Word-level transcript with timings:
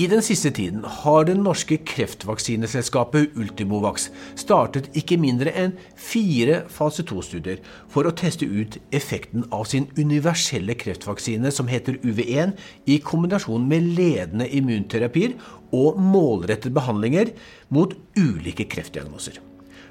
I 0.00 0.06
den 0.08 0.22
siste 0.24 0.48
tiden 0.56 0.84
har 1.02 1.26
det 1.28 1.34
norske 1.36 1.76
kreftvaksineselskapet 1.84 3.34
Ultimovax 3.36 4.06
startet 4.38 4.86
ikke 4.96 5.18
mindre 5.20 5.52
enn 5.52 5.74
fire 5.98 6.62
fase 6.72 7.04
2-studier 7.04 7.58
for 7.90 8.08
å 8.08 8.12
teste 8.16 8.48
ut 8.48 8.78
effekten 8.96 9.44
av 9.52 9.66
sin 9.68 9.90
universelle 9.98 10.76
kreftvaksine 10.80 11.52
som 11.52 11.68
heter 11.68 11.98
UV1, 12.00 12.54
i 12.88 12.96
kombinasjon 13.04 13.66
med 13.68 13.90
ledende 13.98 14.46
immunterapier 14.48 15.34
og 15.76 16.00
målrettede 16.00 16.72
behandlinger 16.78 17.34
mot 17.68 17.92
ulike 18.16 18.70
kreftdiagnoser. 18.72 19.36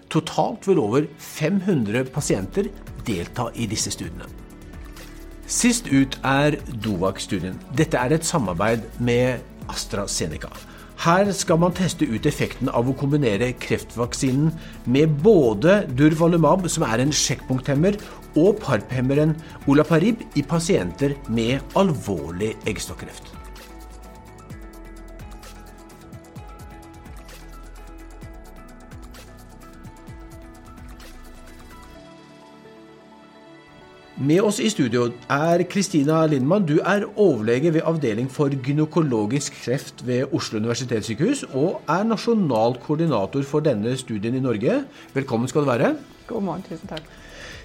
Totalt 0.10 0.66
vil 0.66 0.82
over 0.82 1.06
500 1.22 2.10
pasienter 2.16 2.72
delta 3.06 3.52
i 3.54 3.70
disse 3.70 3.94
studiene. 3.94 4.26
Sist 5.50 5.88
ut 5.94 6.18
er 6.26 6.58
Dovak-studien. 6.82 7.62
Dette 7.78 7.98
er 7.98 8.18
et 8.18 8.26
samarbeid 8.26 8.84
med 8.98 9.46
AstraZeneca. 9.70 10.52
Her 11.00 11.30
skal 11.32 11.62
man 11.62 11.72
teste 11.72 12.04
ut 12.04 12.28
effekten 12.28 12.68
av 12.76 12.90
å 12.92 12.96
kombinere 13.00 13.54
kreftvaksinen 13.64 14.52
med 14.92 15.16
både 15.24 15.86
Durvalumab, 15.96 16.68
som 16.68 16.84
er 16.90 17.06
en 17.06 17.16
sjekkpunkthemmer, 17.16 17.96
og 18.36 18.60
parphemmeren 18.62 19.34
Olaparib 19.72 20.26
i 20.36 20.44
pasienter 20.46 21.16
med 21.32 21.64
alvorlig 21.80 22.58
eggstokkreft. 22.68 23.39
Med 34.30 34.44
oss 34.46 34.60
i 34.62 34.68
studio 34.70 35.08
er 35.32 35.64
Kristina 35.72 36.20
Lindmann. 36.30 36.66
Du 36.68 36.76
er 36.86 37.06
overlege 37.18 37.72
ved 37.74 37.86
avdeling 37.88 38.28
for 38.30 38.52
gynekologisk 38.52 39.56
kreft 39.64 40.04
ved 40.06 40.36
Oslo 40.36 40.60
universitetssykehus, 40.60 41.48
og 41.58 41.80
er 41.90 42.04
nasjonal 42.06 42.76
koordinator 42.84 43.48
for 43.48 43.66
denne 43.66 43.96
studien 43.98 44.38
i 44.38 44.44
Norge. 44.44 44.76
Velkommen 45.16 45.50
skal 45.50 45.66
du 45.66 45.72
være. 45.72 45.96
God 46.30 46.46
morgen, 46.46 46.62
tusen 46.68 46.92
takk. 46.92 47.10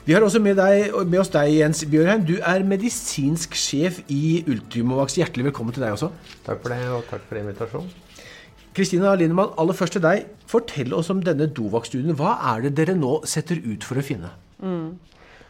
Vi 0.07 0.17
har 0.17 0.25
også 0.25 0.41
med, 0.41 0.57
deg, 0.57 0.95
med 1.05 1.21
oss 1.21 1.35
deg, 1.35 1.53
Jens 1.59 1.85
Bjørheim. 1.91 2.25
Du 2.25 2.39
er 2.41 2.65
medisinsk 2.65 3.59
sjef 3.59 4.01
i 4.09 4.41
Ultimovax. 4.49 5.19
Hjertelig 5.21 5.51
velkommen 5.51 5.77
til 5.77 5.85
deg 5.85 5.99
også. 5.99 6.15
Takk 6.47 6.63
for 6.63 6.73
det, 6.73 6.83
og 6.97 7.09
takk 7.11 7.29
for 7.29 7.43
invitasjonen. 7.43 7.93
Kristina 8.75 9.13
Lindemann, 9.19 9.53
aller 9.61 9.77
først 9.77 9.99
til 9.99 10.07
deg. 10.07 10.31
Fortell 10.49 10.97
oss 10.97 11.13
om 11.13 11.21
denne 11.27 11.51
Dovak-studien. 11.59 12.17
Hva 12.17 12.39
er 12.55 12.71
det 12.71 12.79
dere 12.81 12.97
nå 12.97 13.19
setter 13.29 13.61
ut 13.61 13.85
for 13.85 14.01
å 14.01 14.07
finne? 14.07 14.33
Mm. 14.65 14.95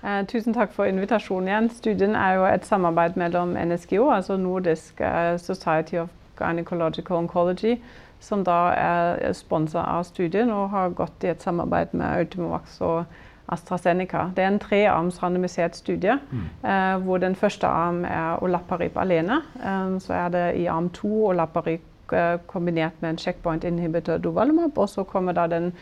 Eh, 0.04 0.26
tusen 0.28 0.52
takk 0.52 0.72
for 0.72 0.84
invitasjonen 0.84 1.48
igjen. 1.48 1.70
Studien 1.72 2.14
er 2.14 2.34
jo 2.36 2.44
et 2.44 2.66
samarbeid 2.68 3.16
mellom 3.16 3.54
NSGO, 3.56 4.10
altså 4.12 4.36
Nordisk 4.36 5.00
eh, 5.00 5.38
Society 5.40 5.96
of 5.96 6.10
Gynecological 6.36 7.16
Oncology, 7.16 7.78
som 8.20 8.44
da 8.44 8.58
er 8.76 9.32
sponsa 9.32 9.80
av 9.80 10.04
studien 10.04 10.50
og 10.52 10.68
har 10.74 10.92
gått 10.96 11.24
i 11.24 11.30
et 11.32 11.42
samarbeid 11.42 11.94
med 11.96 12.20
Ultimovax 12.20 12.80
og 12.84 13.04
AstraZeneca. 13.48 14.30
Det 14.36 14.44
er 14.44 14.52
en 14.52 14.60
trearms 14.60 15.22
randomisert 15.22 15.76
studie, 15.76 16.18
mm. 16.30 16.44
eh, 16.68 16.96
hvor 17.04 17.18
den 17.18 17.34
første 17.34 17.66
arm 17.66 18.04
er 18.04 18.42
olaparib 18.42 18.96
alene. 19.00 19.40
Eh, 19.56 19.98
så 20.00 20.12
er 20.20 20.28
det 20.28 20.46
i 20.60 20.66
arm 20.66 20.88
to 20.90 21.26
olaparib 21.30 22.12
eh, 22.12 22.38
kombinert 22.46 23.00
med 23.00 23.10
en 23.10 23.18
checkpoint 23.18 23.64
inhibitor 23.64 24.18
dovalumab, 24.18 24.78
og 24.78 24.88
så 24.88 25.04
kommer 25.04 25.32
da 25.32 25.46
den 25.46 25.72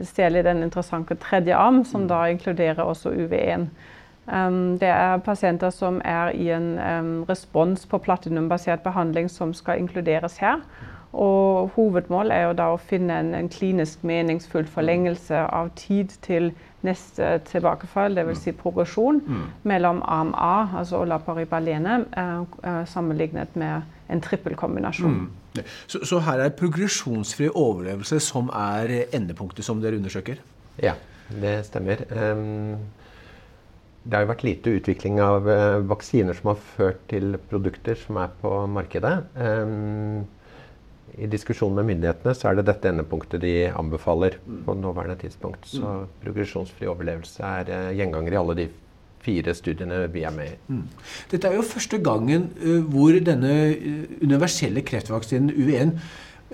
stjele 0.00 0.42
den 0.42 0.62
interessante 0.62 1.14
tredje 1.14 1.56
arm, 1.56 1.84
som 1.84 2.08
da 2.08 2.26
inkluderer 2.30 2.82
også 2.82 3.10
UV1. 3.10 3.68
Um, 4.28 4.76
det 4.78 4.88
er 4.92 5.22
pasienter 5.24 5.70
som 5.72 6.02
er 6.04 6.34
i 6.36 6.50
en 6.52 7.24
respons 7.28 7.86
på 7.88 7.98
platinumbasert 7.98 8.84
behandling 8.84 9.30
som 9.32 9.54
skal 9.54 9.80
inkluderes 9.80 10.36
her. 10.36 10.60
Og 11.12 11.70
hovedmål 11.76 12.30
er 12.30 12.42
jo 12.42 12.56
da 12.58 12.66
å 12.74 12.80
finne 12.80 13.16
en, 13.22 13.30
en 13.34 13.48
klinisk 13.48 14.02
meningsfull 14.04 14.66
forlengelse 14.68 15.40
av 15.40 15.70
tid 15.80 16.12
til 16.22 16.50
neste 16.86 17.38
tilbakefall, 17.48 18.14
dvs. 18.14 18.42
Si 18.44 18.52
progresjon, 18.52 19.22
mm. 19.24 19.46
mellom 19.66 20.02
arm 20.04 20.34
A, 20.36 20.68
altså 20.78 21.00
olaparibalene, 21.02 22.02
uh, 22.12 22.44
uh, 22.62 22.84
sammenlignet 22.86 23.56
med 23.56 23.82
en 24.12 24.20
trippelkombinasjon. 24.20 25.16
Mm. 25.24 25.47
Så, 25.86 26.02
så, 26.06 26.20
her 26.26 26.44
er 26.44 26.54
progresjonsfri 26.58 27.50
overlevelse 27.50 28.20
som 28.24 28.52
er 28.54 29.08
endepunktet 29.16 29.66
som 29.66 29.82
dere 29.82 29.98
undersøker? 30.00 30.40
Ja, 30.82 30.94
det 31.28 31.60
stemmer. 31.68 32.04
Det 34.08 34.16
har 34.16 34.24
jo 34.24 34.30
vært 34.30 34.46
lite 34.46 34.72
utvikling 34.78 35.18
av 35.20 35.48
uh, 35.50 35.82
vaksiner 35.90 36.36
som 36.38 36.52
har 36.54 36.60
ført 36.76 37.00
til 37.10 37.36
produkter 37.50 37.98
som 37.98 38.16
er 38.22 38.30
på 38.40 38.52
markedet. 38.72 39.18
I 41.18 41.26
diskusjon 41.28 41.74
med 41.74 41.88
myndighetene 41.88 42.32
så 42.36 42.50
er 42.50 42.58
det 42.58 42.68
dette 42.68 42.88
endepunktet 42.92 43.42
de 43.42 43.54
anbefaler 43.68 44.38
på 44.64 44.76
nåværende 44.78 45.18
tidspunkt. 45.20 45.66
Så 45.68 45.82
mm. 45.82 46.12
progresjonsfri 46.22 46.88
overlevelse 46.88 47.42
er 47.44 47.72
uh, 47.72 47.96
gjenganger 47.98 48.36
i 48.36 48.40
alle 48.40 48.56
de 48.62 48.68
fire 49.24 49.54
studiene 49.54 50.04
vi 50.12 50.22
er 50.26 50.34
med 50.34 50.52
i. 50.52 50.56
Mm. 50.68 50.84
Dette 51.30 51.48
er 51.48 51.58
jo 51.58 51.66
første 51.66 51.98
gangen 52.04 52.48
uh, 52.62 52.78
hvor 52.92 53.18
denne 53.26 53.52
uh, 53.74 54.00
universelle 54.22 54.82
kreftvaksinen 54.86 55.50
UV1 55.50 55.92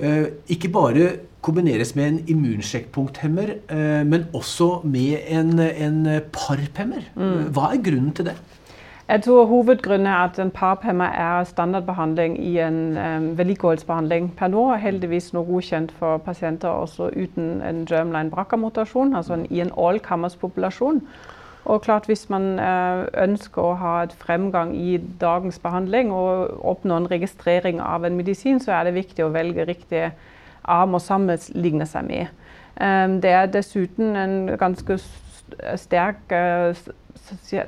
uh, 0.02 0.26
ikke 0.48 0.72
bare 0.72 1.12
kombineres 1.44 1.92
med 1.94 2.06
en 2.06 2.20
immunsjekkpunkthemmer, 2.32 3.50
men 4.08 4.22
også 4.32 4.80
med 4.88 5.26
en, 5.28 5.58
en 5.60 5.98
parphemmer. 6.32 7.04
Mm. 7.14 7.50
Hva 7.53 7.66
er 7.74 7.82
grunnen 7.84 8.14
til 8.16 8.30
det? 8.30 8.36
Jeg 9.08 9.22
tror 9.22 9.44
Hovedgrunnen 9.44 10.06
er 10.06 10.16
at 10.16 10.38
en 10.38 10.50
parphemmer 10.50 11.04
er 11.04 11.44
standardbehandling 11.44 12.38
i 12.47 12.58
en 12.58 12.97
um, 12.97 13.26
vedlikeholdsbehandling 13.38 14.30
per 14.36 14.48
nå. 14.48 14.62
Heldigvis 14.80 15.32
nå 15.36 15.42
godkjent 15.44 15.92
for 15.98 16.16
pasienter 16.24 16.69
også 16.69 17.10
uten 17.12 17.60
en 17.60 17.84
germline 17.84 18.30
BRCA-mutasjon, 18.30 19.12
altså 19.16 19.34
en, 19.34 19.47
i 19.50 19.60
en 19.60 19.74
all-kammers-populasjon. 19.76 21.03
Og 21.64 21.82
klart 21.82 22.06
Hvis 22.06 22.28
man 22.28 22.58
eh, 22.60 23.06
ønsker 23.25 23.62
å 23.62 23.76
ha 23.80 23.94
et 24.04 24.12
fremgang 24.20 24.75
i 24.76 24.98
dagens 25.20 25.58
behandling 25.58 26.12
og 26.12 26.58
oppnå 26.60 26.97
en 26.97 27.10
registrering 27.10 27.80
av 27.80 28.04
en 28.04 28.16
medisin, 28.16 28.60
så 28.60 28.76
er 28.76 28.84
det 28.84 28.98
viktig 28.98 29.25
å 29.25 29.32
velge 29.32 29.64
riktig 29.64 30.10
arm 30.64 30.97
å 30.97 31.00
sammenligne 31.00 31.86
seg 31.88 32.04
med. 32.08 32.26
Eh, 32.76 33.06
det 33.24 33.32
er 33.32 33.53
dessuten 33.53 34.16
en 34.16 34.36
ganske 34.60 34.98
sterk 35.76 36.32
eh, 36.32 36.76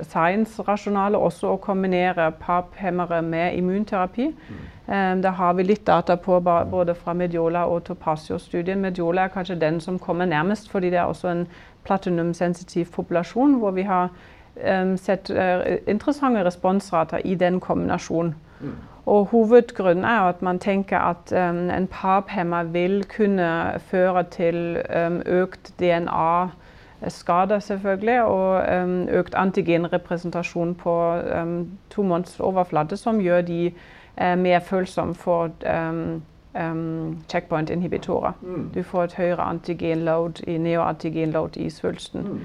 science-rasjonale 0.05 1.17
også 1.17 1.53
å 1.53 1.61
kombinere 1.61 2.31
PAP-hemmere 2.41 3.21
med 3.25 3.55
immunterapi. 3.57 4.27
Mm. 4.27 5.21
Det 5.21 5.31
har 5.35 5.53
vi 5.57 5.63
litt 5.65 5.85
data 5.87 6.15
på 6.15 6.39
både 6.39 6.93
fra 6.95 7.13
Mediola 7.17 7.65
og 7.67 7.83
Topasio-studien. 7.89 8.79
Mediola 8.79 9.25
er 9.25 9.33
kanskje 9.33 9.57
den 9.59 9.81
som 9.83 9.99
kommer 9.99 10.25
nærmest, 10.25 10.69
fordi 10.71 10.89
det 10.93 10.99
er 11.01 11.09
også 11.09 11.27
en 11.27 11.47
platinumsensitiv 11.83 12.91
populasjon, 12.95 13.57
hvor 13.59 13.71
vi 13.71 13.81
har 13.81 14.09
um, 14.81 14.97
sett 14.97 15.29
uh, 15.29 15.77
interessante 15.87 16.45
responsrater 16.45 17.17
i 17.25 17.35
den 17.35 17.59
kombinasjonen. 17.59 18.35
Mm. 18.59 18.77
Og 19.07 19.25
Hovedgrunnen 19.25 20.03
er 20.03 20.27
at 20.27 20.41
man 20.41 20.59
tenker 20.59 20.99
at 20.99 21.31
um, 21.31 21.69
en 21.69 21.87
PAP-hemmer 21.87 22.63
vil 22.63 23.05
kunne 23.17 23.79
føre 23.79 24.23
til 24.23 24.83
um, 25.07 25.21
økt 25.25 25.73
DNA-skader, 27.01 27.59
selvfølgelig, 27.59 28.23
og 28.23 28.83
um, 28.83 29.07
økt 29.09 29.35
antigenrepresentasjon 29.35 30.75
på 30.75 30.95
um, 31.41 31.77
tumorens 31.89 32.41
som 32.95 33.19
gjør 33.19 33.41
de 33.41 33.71
mer 34.17 34.59
følsomme 34.59 35.15
for 35.15 35.51
checkpoint-inhibitorer. 37.29 38.31
Mm. 38.41 38.69
Du 38.73 38.83
får 38.83 39.03
et 39.03 39.13
høyere 39.13 39.41
antigenload 39.41 40.41
i 40.47 40.57
neoantigenload 40.57 41.57
i 41.57 41.69
svulsten. 41.69 42.41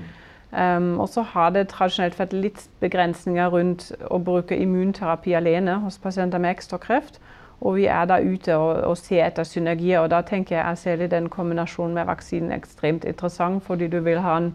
Um, 0.52 1.00
og 1.00 1.08
så 1.08 1.22
har 1.22 1.50
det 1.50 1.68
tradisjonelt 1.68 2.18
vært 2.18 2.32
litt 2.36 2.66
begrensninger 2.80 3.48
rundt 3.48 3.86
å 4.12 4.18
bruke 4.20 4.56
immunterapi 4.56 5.32
alene 5.32 5.78
hos 5.80 5.96
pasienter 5.98 6.38
med 6.38 6.50
ekstrakreft. 6.50 7.20
Og 7.62 7.76
vi 7.78 7.86
er 7.86 8.06
da 8.10 8.18
ute 8.18 8.56
og, 8.58 8.82
og 8.90 8.96
ser 8.98 9.28
etter 9.28 9.47
synergier. 9.47 10.03
Og 10.03 10.10
da 10.10 10.22
tenker 10.26 10.59
jeg 10.59 10.78
særlig 10.78 11.10
den 11.10 11.28
kombinasjonen 11.30 11.94
med 11.94 12.09
vaksinen 12.10 12.54
ekstremt 12.54 13.04
interessant, 13.06 13.62
fordi 13.62 13.86
du 13.88 14.00
vil 14.03 14.18
ha 14.24 14.38
en 14.41 14.53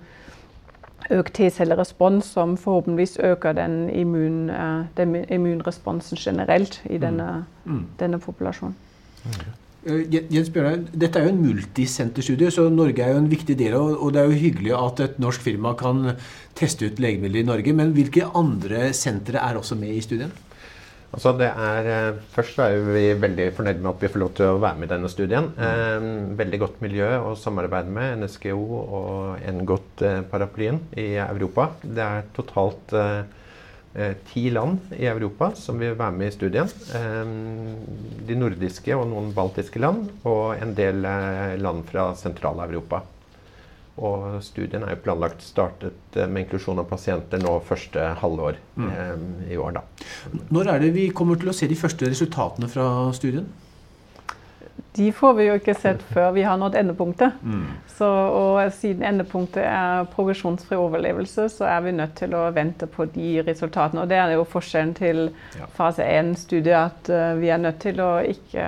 økt 1.14 1.38
T-cellerespons 1.38 2.34
som 2.36 2.58
forhåpentligvis 2.60 3.20
øker 3.24 3.56
den, 3.56 3.86
immun, 3.90 4.50
uh, 4.50 4.84
den 4.98 5.16
immunresponsen 5.30 6.18
generelt 6.20 6.82
i 6.90 6.98
denne, 6.98 7.46
mm. 7.64 7.72
mm. 7.72 7.86
denne 8.00 8.20
populasjonen. 8.20 8.76
Okay. 9.28 9.56
Jens 9.88 10.50
Bjørnar, 10.52 10.82
Dette 10.92 11.20
er 11.20 11.28
jo 11.28 11.32
en 11.32 11.44
multisenterstudie, 11.46 12.50
så 12.52 12.66
Norge 12.74 13.04
er 13.04 13.14
jo 13.14 13.22
en 13.22 13.30
viktig 13.32 13.56
del 13.60 13.76
Og 13.78 14.10
det 14.14 14.20
er 14.20 14.26
jo 14.26 14.42
hyggelig 14.42 14.74
at 14.76 15.00
et 15.06 15.20
norsk 15.20 15.46
firma 15.46 15.74
kan 15.80 16.18
teste 16.58 16.90
ut 16.90 17.00
legemidler 17.00 17.40
i 17.40 17.48
Norge. 17.48 17.74
Men 17.74 17.94
hvilke 17.96 18.28
andre 18.36 18.92
sentre 18.94 19.40
er 19.40 19.56
også 19.56 19.78
med 19.80 19.96
i 19.96 20.02
studien? 20.02 20.34
Altså 21.16 21.32
det 21.40 21.48
er, 21.48 21.88
eh, 21.88 22.18
først 22.36 22.60
er 22.60 22.82
vi 22.84 23.06
veldig 23.16 23.48
fornøyd 23.56 23.80
med 23.80 23.90
at 23.94 24.02
vi 24.04 24.10
får 24.12 24.22
lov 24.22 24.34
til 24.36 24.50
å 24.52 24.60
være 24.60 24.78
med 24.78 24.90
i 24.90 24.92
denne 24.92 25.12
studien. 25.12 25.48
Eh, 25.56 26.08
veldig 26.42 26.60
godt 26.60 26.82
miljø 26.84 27.08
å 27.30 27.32
samarbeide 27.40 27.94
med, 27.96 28.26
NSGO 28.26 28.60
og 29.00 29.48
en 29.48 29.64
godt 29.66 30.04
eh, 30.04 30.20
paraplyen 30.28 30.82
i 31.00 31.14
Europa. 31.24 31.72
Det 31.82 32.04
er 32.04 32.32
totalt 32.36 32.96
ti 34.30 34.44
land 34.54 34.92
i 34.94 35.08
Europa 35.10 35.48
som 35.58 35.80
vil 35.82 35.96
være 35.98 36.14
med 36.14 36.28
i 36.30 36.34
studien. 36.36 36.68
De 38.28 38.36
nordiske 38.38 38.94
og 38.94 39.08
noen 39.10 39.32
baltiske 39.34 39.82
land, 39.82 40.12
og 40.30 40.62
en 40.62 40.76
del 40.78 41.02
land 41.58 41.88
fra 41.90 42.12
Sentral-Europa. 42.20 43.00
Og 43.98 44.42
studien 44.46 44.84
er 44.86 44.94
jo 44.94 45.04
planlagt 45.08 45.42
startet 45.46 46.18
eh, 46.18 46.28
med 46.30 46.46
inklusjon 46.46 46.82
av 46.82 46.90
pasienter 46.90 47.42
nå 47.42 47.58
første 47.66 48.12
halvår 48.22 48.60
mm. 48.78 48.90
eh, 48.90 49.54
i 49.56 49.62
år. 49.62 49.80
Da. 49.80 49.86
Når 50.54 50.74
er 50.74 50.84
det 50.86 50.92
vi 50.98 51.08
kommer 51.16 51.40
til 51.42 51.50
å 51.50 51.56
se 51.58 51.70
de 51.70 51.80
første 51.80 52.10
resultatene 52.10 52.70
fra 52.70 52.88
studien? 53.18 53.48
De 54.98 55.12
får 55.14 55.34
vi 55.38 55.46
jo 55.46 55.56
ikke 55.60 55.76
sett 55.78 56.02
før 56.10 56.32
vi 56.34 56.44
har 56.46 56.58
nådd 56.58 56.76
endepunktet. 56.80 57.38
Mm. 57.46 57.66
Så, 57.98 58.08
og 58.10 58.58
siden 58.74 59.04
endepunktet 59.06 59.62
er 59.66 60.08
progresjonsfri 60.14 60.78
overlevelse, 60.78 61.46
så 61.54 61.68
er 61.70 61.84
vi 61.86 61.94
nødt 61.98 62.16
til 62.18 62.34
å 62.38 62.48
vente 62.54 62.90
på 62.90 63.06
de 63.14 63.44
resultatene. 63.46 64.04
Og 64.04 64.10
det 64.10 64.18
er 64.18 64.34
jo 64.34 64.48
forskjellen 64.50 64.96
til 64.98 65.22
fase 65.78 66.06
1-studiet, 66.06 66.74
at 66.78 67.12
uh, 67.14 67.38
vi 67.38 67.52
er 67.54 67.62
nødt 67.62 67.78
til 67.86 68.02
å 68.02 68.12
ikke 68.26 68.66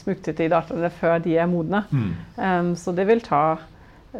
smugtitte 0.00 0.46
i 0.46 0.52
dataene 0.52 0.92
før 0.96 1.20
de 1.24 1.36
er 1.36 1.50
modne. 1.50 1.84
Mm. 1.92 2.12
Um, 2.40 2.72
så 2.80 2.96
det 2.96 3.08
vil 3.12 3.24
ta 3.24 3.44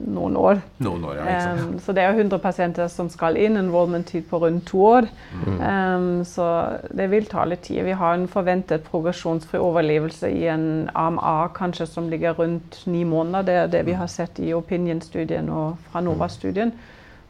noen 0.04 0.36
år. 0.36 0.60
Noen 0.84 1.04
år 1.08 1.18
ja, 1.20 1.52
um, 1.56 1.76
så 1.82 1.94
det 1.96 2.04
er 2.04 2.16
100 2.16 2.38
pasienter 2.42 2.90
som 2.92 3.08
skal 3.12 3.38
inn, 3.40 3.58
enrollment-tid 3.60 4.26
på 4.30 4.40
rundt 4.42 4.66
to 4.70 4.82
år. 4.84 5.08
Mm. 5.32 5.60
Um, 5.60 6.08
så 6.28 6.48
det 6.96 7.08
vil 7.12 7.28
ta 7.30 7.44
litt 7.48 7.64
tid. 7.68 7.84
Vi 7.86 7.96
har 7.96 8.16
en 8.16 8.28
forventet 8.30 8.84
progresjonsfri 8.90 9.60
overlevelse 9.62 10.30
i 10.32 10.46
en 10.52 10.66
arm 10.94 11.20
A 11.22 11.48
kanskje 11.54 11.88
som 11.90 12.10
ligger 12.12 12.36
rundt 12.38 12.82
ni 12.86 13.04
måneder. 13.04 13.46
Det 13.46 13.56
er 13.60 13.72
det 13.76 13.86
vi 13.90 13.96
har 13.98 14.10
sett 14.12 14.40
i 14.42 14.52
Opinion-studien 14.56 15.48
og 15.52 15.80
fra 15.90 16.04
NOVA-studien. 16.04 16.74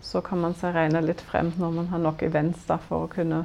Så 0.03 0.23
kan 0.23 0.43
man 0.43 0.55
seg 0.59 0.75
regne 0.77 1.03
litt 1.05 1.23
frem 1.25 1.53
når 1.59 1.79
man 1.81 1.89
har 1.93 2.03
nok 2.03 2.27
events 2.27 2.67
da, 2.69 2.79
for 2.83 3.07
å 3.07 3.13
kunne 3.13 3.45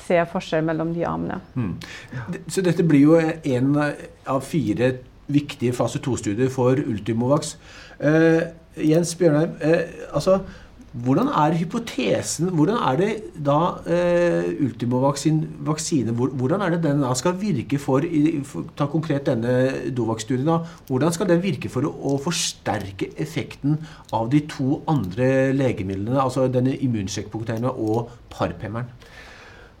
se 0.00 0.18
forskjell 0.32 0.64
mellom 0.66 0.94
de 0.94 1.04
armene. 1.06 1.38
Mm. 1.54 2.40
Så 2.50 2.64
dette 2.64 2.84
blir 2.86 3.04
jo 3.04 3.18
en 3.20 3.76
av 3.78 4.42
fire 4.46 4.94
viktige 5.32 5.76
fase 5.76 6.00
2-studier 6.02 6.50
for 6.52 6.80
Ultimovax. 6.80 7.54
Uh, 8.00 8.50
Jens 8.80 9.14
Bjørnheim, 9.18 9.56
uh, 9.60 10.14
altså, 10.14 10.40
hvordan 10.90 11.28
er 11.28 11.54
hypotesen 11.54 12.48
Hvordan 12.50 12.80
er 12.82 12.96
det 12.98 13.10
da 13.46 13.58
uh, 13.78 14.48
Ultimovax 14.64 15.22
sin 15.22 15.44
vaksine 15.66 16.10
Hvordan 16.12 16.64
er 16.66 16.74
det 16.74 16.80
den 16.82 17.04
da 17.04 17.12
skal 17.14 17.36
virke 17.38 17.78
for, 17.78 18.02
for 18.44 18.66
Ta 18.76 18.88
konkret 18.90 19.26
denne 19.26 19.92
Dovax-studien. 19.94 20.46
da, 20.46 20.58
Hvordan 20.88 21.12
skal 21.12 21.28
den 21.30 21.42
virke 21.42 21.70
for 21.70 21.86
å, 21.86 21.92
å, 21.94 22.16
forsterke 22.18 23.12
effekten 23.22 23.78
av 24.12 24.32
de 24.32 24.42
to 24.50 24.80
andre 24.90 25.52
legemidlene, 25.54 26.18
altså 26.18 26.48
denne 26.50 26.74
immunsjekkpunkteren 26.74 27.70
og 27.70 28.10
parpemmeren? 28.34 28.90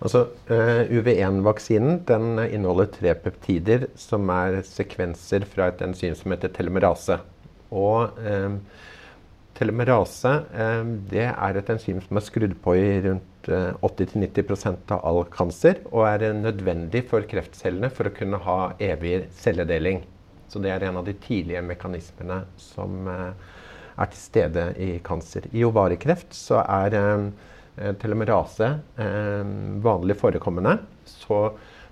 Altså, 0.00 0.22
uh, 0.48 0.82
UV1-vaksinen 0.88 1.98
den 2.08 2.38
inneholder 2.46 2.88
tre 2.94 3.12
peptider 3.20 3.84
som 4.00 4.30
er 4.32 4.62
sekvenser 4.64 5.44
fra 5.48 5.68
et 5.68 5.82
enzym 5.84 6.14
som 6.16 6.32
heter 6.32 6.52
telomerase. 6.56 7.18
Og 7.70 8.16
eh, 8.26 8.56
telomerase 9.54 10.32
eh, 10.50 10.88
det 11.12 11.26
er 11.28 11.58
et 11.60 11.68
enzym 11.70 12.00
som 12.02 12.18
er 12.18 12.24
skrudd 12.26 12.56
på 12.64 12.74
i 12.74 12.88
rundt 13.04 13.50
uh, 13.52 13.76
80-90% 13.86 14.90
av 14.96 15.04
all 15.06 15.20
kanser, 15.30 15.84
og 15.92 16.08
er 16.08 16.32
nødvendig 16.34 17.04
for 17.12 17.28
kreftcellene 17.30 17.92
for 17.94 18.08
å 18.08 18.14
kunne 18.16 18.40
ha 18.42 18.58
evig 18.82 19.28
celledeling. 19.38 20.02
Så 20.50 20.64
det 20.64 20.72
er 20.74 20.88
en 20.88 20.98
av 20.98 21.06
de 21.06 21.14
tidlige 21.22 21.62
mekanismene 21.62 22.40
som 22.58 23.06
eh, 23.06 23.30
er 24.00 24.10
til 24.10 24.24
stede 24.24 24.66
i 24.80 24.90
kanser. 25.04 25.46
I 25.52 25.68
ovarikreft 25.68 26.34
så 26.34 26.64
er 26.64 26.96
Eh, 26.96 27.30
telomerase 28.00 28.72
eh, 29.00 29.52
vanlig 29.84 30.16
forekommende. 30.20 30.78
Så 31.08 31.42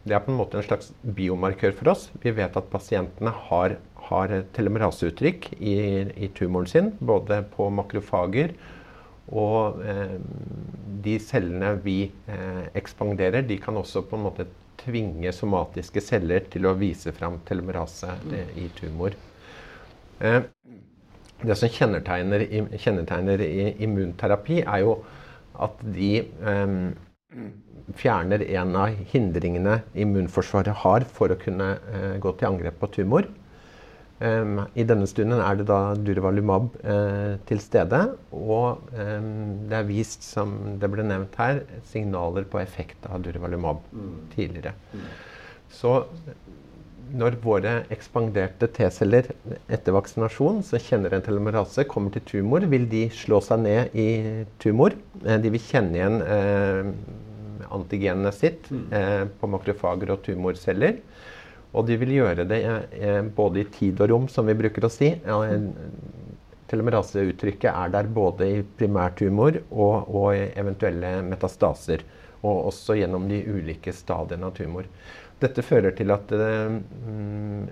det 0.09 0.17
er 0.17 0.25
på 0.25 0.33
en 0.33 0.41
måte 0.41 0.59
en 0.61 0.67
slags 0.67 0.93
biomarkør 1.03 1.75
for 1.77 1.93
oss. 1.93 2.09
Vi 2.23 2.33
vet 2.37 2.57
at 2.57 2.71
pasientene 2.73 3.33
har, 3.49 3.77
har 4.09 4.35
telomeraseuttrykk 4.57 5.53
i, 5.59 5.77
i, 6.15 6.31
tumoren 6.37 6.71
sin, 6.71 6.93
både 7.01 7.43
på 7.55 7.69
makrofager 7.75 8.55
og 9.29 9.83
eh, 9.85 10.17
de 11.05 11.19
cellene 11.21 11.75
vi 11.85 11.99
eh, 12.31 12.63
ekspanderer, 12.79 13.45
de 13.45 13.59
kan 13.61 13.77
også 13.77 14.07
på 14.09 14.17
en 14.17 14.25
måte 14.25 14.47
tvinge 14.81 15.33
somatiske 15.35 16.01
celler 16.05 16.47
til 16.53 16.69
å 16.69 16.77
vise 16.79 17.13
fram 17.13 17.41
telomerase 17.49 18.15
eh, 18.33 18.55
i 18.65 18.69
tumor. 18.79 19.17
Eh, 20.25 20.41
det 21.45 21.55
som 21.55 21.71
kjennetegner, 21.71 22.47
kjennetegner 22.81 23.45
immunterapi, 23.85 24.63
er 24.65 24.83
jo 24.83 24.97
at 25.57 25.83
de 25.95 26.13
um, 26.43 26.93
fjerner 27.99 28.45
en 28.59 28.77
av 28.79 28.97
hindringene 29.13 29.81
immunforsvaret 29.99 30.83
har 30.85 31.07
for 31.19 31.33
å 31.33 31.41
kunne 31.41 31.75
uh, 31.89 32.17
gå 32.23 32.35
til 32.37 32.51
angrep 32.53 32.81
på 32.83 32.91
tumor. 32.99 33.29
Um, 34.19 34.65
I 34.75 34.83
denne 34.83 35.07
stunden 35.07 35.39
er 35.39 35.61
det 35.61 35.69
da 35.71 35.95
durvalumab 35.95 36.73
uh, 36.83 37.39
til 37.47 37.63
stede. 37.63 38.01
Og 38.35 38.83
um, 38.93 39.69
det 39.71 39.79
er 39.79 39.89
vist, 39.89 40.27
som 40.27 40.57
det 40.83 40.91
ble 40.91 41.07
nevnt 41.07 41.39
her, 41.39 41.63
signaler 41.91 42.49
på 42.51 42.61
effekt 42.63 43.07
av 43.07 43.23
durvalumab 43.27 43.85
mm. 43.93 44.15
tidligere. 44.35 44.75
Mm. 44.93 45.09
Så 45.71 46.01
når 47.17 47.39
våre 47.43 47.73
ekspanderte 47.95 48.69
T-celler 48.75 49.31
etter 49.71 49.95
vaksinasjon 49.97 50.61
som 50.67 50.83
kjenner 50.83 51.15
en 51.17 51.25
telomerase, 51.25 51.87
kommer 51.89 52.13
til 52.15 52.25
tumor, 52.29 52.67
vil 52.69 52.85
de 52.91 53.07
slå 53.15 53.41
seg 53.45 53.63
ned 53.65 53.97
i 53.99 54.09
tumor. 54.63 54.97
Eh, 55.25 55.39
de 55.43 55.53
vil 55.55 55.65
kjenne 55.65 55.99
igjen 55.99 56.21
eh, 56.25 56.93
antigenene 57.75 58.33
sitt 58.35 58.71
mm. 58.71 58.85
eh, 58.93 59.25
på 59.41 59.51
makrofager 59.51 60.15
og 60.15 60.23
tumorceller. 60.27 61.01
Og 61.77 61.85
de 61.89 61.99
vil 62.01 62.15
gjøre 62.17 62.47
det 62.49 62.61
eh, 62.65 63.23
både 63.23 63.63
i 63.63 63.69
tid 63.73 64.01
og 64.05 64.13
rom, 64.13 64.29
som 64.33 64.49
vi 64.49 64.57
bruker 64.59 64.89
å 64.89 64.93
si. 64.93 65.13
Telomeraseuttrykket 66.69 67.71
er 67.73 67.93
der 67.95 68.09
både 68.13 68.49
i 68.59 68.63
primærtumor 68.77 69.61
og, 69.71 70.09
og 70.09 70.33
eventuelle 70.37 71.19
metastaser. 71.25 72.05
Og 72.39 72.69
også 72.71 72.99
gjennom 73.01 73.25
de 73.29 73.41
ulike 73.51 73.93
stadiene 73.97 74.47
av 74.49 74.55
tumor. 74.57 74.87
Dette 75.39 75.63
fører 75.63 75.95
til 75.95 76.11
at 76.11 76.33
um, 76.35 77.69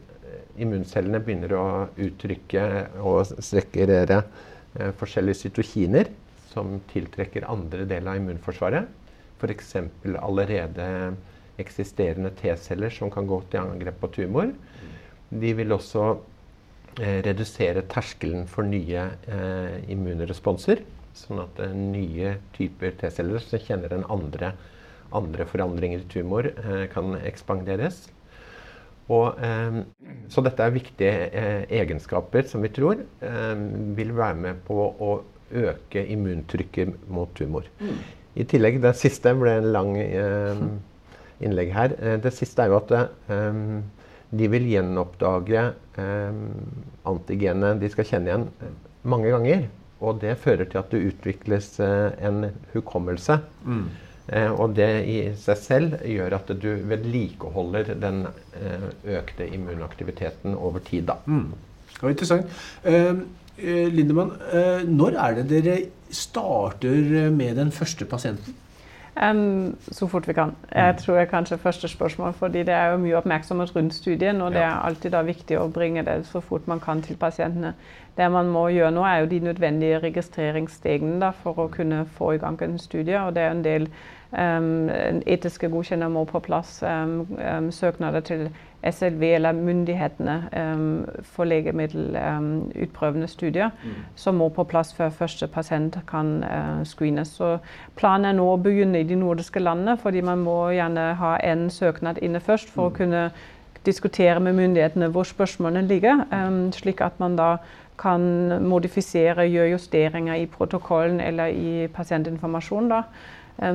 immuncellene 0.63 1.21
begynner 1.25 1.55
å 1.57 1.65
uttrykke 1.99 2.67
og 3.03 3.33
strekkerere 3.43 4.21
eh, 4.23 4.93
forskjellige 4.97 5.41
cytokiner 5.45 6.11
som 6.53 6.79
tiltrekker 6.93 7.49
andre 7.51 7.85
deler 7.89 8.15
av 8.15 8.21
immunforsvaret. 8.21 8.87
F.eks. 9.37 9.75
allerede 10.17 10.87
eksisterende 11.61 12.33
T-celler 12.37 12.93
som 12.93 13.13
kan 13.13 13.29
gå 13.29 13.41
til 13.51 13.63
angrep 13.63 14.01
på 14.01 14.13
tumor. 14.21 14.53
De 15.29 15.53
vil 15.59 15.75
også 15.77 16.07
eh, 17.01 17.21
redusere 17.27 17.85
terskelen 17.91 18.47
for 18.51 18.69
nye 18.69 19.09
eh, 19.29 19.77
immunresponser. 19.93 20.85
Sånn 21.17 21.43
at 21.45 21.61
eh, 21.65 21.77
nye 21.77 22.37
typer 22.57 22.97
T-celler 23.01 23.43
som 23.45 23.63
kjenner 23.63 23.93
den 23.93 24.07
andre 24.13 24.55
andre 25.15 25.47
forandringer 25.49 26.03
i 26.03 26.11
tumor 26.11 26.49
eh, 26.51 26.85
kan 26.93 27.17
ekspanderes. 27.21 28.07
Og, 29.07 29.39
eh, 29.39 29.81
så 30.33 30.43
dette 30.43 30.65
er 30.65 30.75
viktige 30.75 31.29
eh, 31.31 31.65
egenskaper 31.81 32.49
som 32.51 32.65
vi 32.65 32.73
tror 32.75 33.03
vil 33.97 34.13
være 34.17 34.39
med 34.43 34.63
på 34.67 34.77
å 34.77 35.13
øke 35.57 36.03
immuntrykket 36.11 37.07
mot 37.13 37.31
tumor. 37.39 37.69
Mm. 37.79 38.01
I 38.37 38.45
tillegg, 38.45 38.81
Det 38.83 38.93
siste 38.99 39.33
ble 39.39 39.55
en 39.61 39.71
lang 39.73 39.95
innlegg 41.41 41.71
her. 41.73 41.95
Det 42.21 42.33
siste 42.35 42.67
er 42.67 42.69
jo 42.69 42.81
at 42.83 42.91
de 44.37 44.49
vil 44.53 44.67
gjenoppdage 44.69 45.63
antigenet 47.09 47.81
de 47.81 47.89
skal 47.95 48.09
kjenne 48.11 48.29
igjen, 48.29 48.45
mange 49.09 49.33
ganger. 49.33 49.65
Og 50.05 50.21
det 50.21 50.35
fører 50.43 50.69
til 50.69 50.83
at 50.83 50.93
det 50.93 51.07
utvikles 51.15 51.71
en 51.81 52.51
hukommelse. 52.75 53.39
Mm. 53.65 53.87
Eh, 54.29 54.51
og 54.51 54.75
det 54.77 54.91
i 55.07 55.17
seg 55.39 55.59
selv 55.63 55.97
gjør 56.03 56.39
at 56.41 56.53
du 56.63 56.69
vedlikeholder 56.91 57.95
den 58.03 58.25
eh, 58.59 58.87
økte 59.19 59.47
immunaktiviteten 59.47 60.57
over 60.57 60.83
tid. 60.83 61.07
Da. 61.13 61.21
Mm. 61.27 61.53
Ja, 62.01 62.09
interessant. 62.11 62.51
Uh, 62.85 63.25
Lindemann, 63.57 64.35
når 64.85 65.15
er 65.17 65.39
det 65.39 65.47
dere 65.49 65.77
starter 66.13 67.31
med 67.33 67.55
den 67.57 67.71
første 67.73 68.05
pasienten? 68.05 68.53
Um, 69.17 69.77
så 69.81 70.07
fort 70.07 70.29
vi 70.29 70.33
kan. 70.37 70.53
Jeg 70.75 70.93
mm. 70.93 70.99
tror 70.99 71.17
jeg 71.17 71.29
kanskje 71.29 71.59
første 71.59 71.89
spørsmål, 71.89 72.33
fordi 72.33 72.59
det 72.59 72.75
er 72.75 72.91
jo 72.93 72.97
mye 73.01 73.17
oppmerksomhet 73.17 73.77
rundt 73.77 73.95
studien, 73.95 74.41
og 74.41 74.53
det 74.53 74.61
er 74.61 74.77
alltid 74.85 75.11
da 75.11 75.23
viktig 75.25 75.57
å 75.57 75.71
bringe 75.73 76.05
det 76.05 76.19
så 76.29 76.41
fort 76.45 76.69
man 76.69 76.81
kan 76.85 77.01
til 77.03 77.17
pasientene. 77.17 77.73
Det 78.17 78.29
man 78.33 78.49
må 78.49 78.69
gjøre 78.73 78.95
nå, 78.97 79.05
er 79.05 79.23
jo 79.23 79.31
de 79.31 79.41
nødvendige 79.45 80.01
registreringsstegene 80.01 81.21
da, 81.21 81.33
for 81.43 81.67
å 81.67 81.71
kunne 81.73 82.05
få 82.17 82.33
i 82.37 82.41
gang 82.43 82.57
en 82.65 82.79
studie. 82.79 83.19
og 83.21 83.35
det 83.37 83.43
er 83.43 83.51
en 83.51 83.65
del 83.65 83.91
Um, 84.33 84.91
etiske 85.27 85.69
godkjenner 85.71 86.11
må 86.11 86.25
på 86.27 86.41
plass. 86.43 86.81
Um, 86.83 87.39
um, 87.39 87.69
søknader 87.73 88.21
til 88.21 88.49
SLV 88.91 89.23
eller 89.23 89.53
myndighetene 89.53 90.35
for 91.23 91.45
legemiddelutprøvende 91.45 93.27
studier 93.29 93.71
mm. 93.71 93.95
som 94.15 94.37
må 94.39 94.49
på 94.49 94.65
plass 94.65 94.93
før 94.95 95.09
første 95.11 95.47
pasient 95.47 95.97
kan 96.11 96.45
uh, 96.45 96.85
screenes. 96.85 97.33
Så 97.39 97.57
planen 97.97 98.29
er 98.29 98.37
nå 98.39 98.47
å 98.53 98.61
begynne 98.61 99.01
i 99.01 99.09
de 99.09 99.17
nordiske 99.19 99.63
landene, 99.63 99.97
fordi 99.97 100.21
man 100.27 100.45
må 100.45 100.59
gjerne 100.75 101.13
ha 101.23 101.37
en 101.43 101.71
søknad 101.71 102.19
inne 102.23 102.41
først 102.41 102.71
for 102.71 102.91
mm. 102.91 102.93
å 102.93 102.97
kunne 102.99 103.25
diskutere 103.87 104.43
med 104.43 104.59
myndighetene 104.59 105.09
hvor 105.15 105.27
spørsmålene 105.27 105.87
ligger, 105.87 106.25
slik 106.75 107.01
at 107.07 107.21
man 107.23 107.37
da 107.39 107.53
kan 107.99 108.23
modifisere, 108.63 109.49
gjøre 109.51 109.75
justeringer 109.75 110.35
i 110.35 110.47
protokollen 110.51 111.21
eller 111.21 111.47
i 111.47 111.87
pasientinformasjon. 111.93 112.91
Da. 112.93 113.03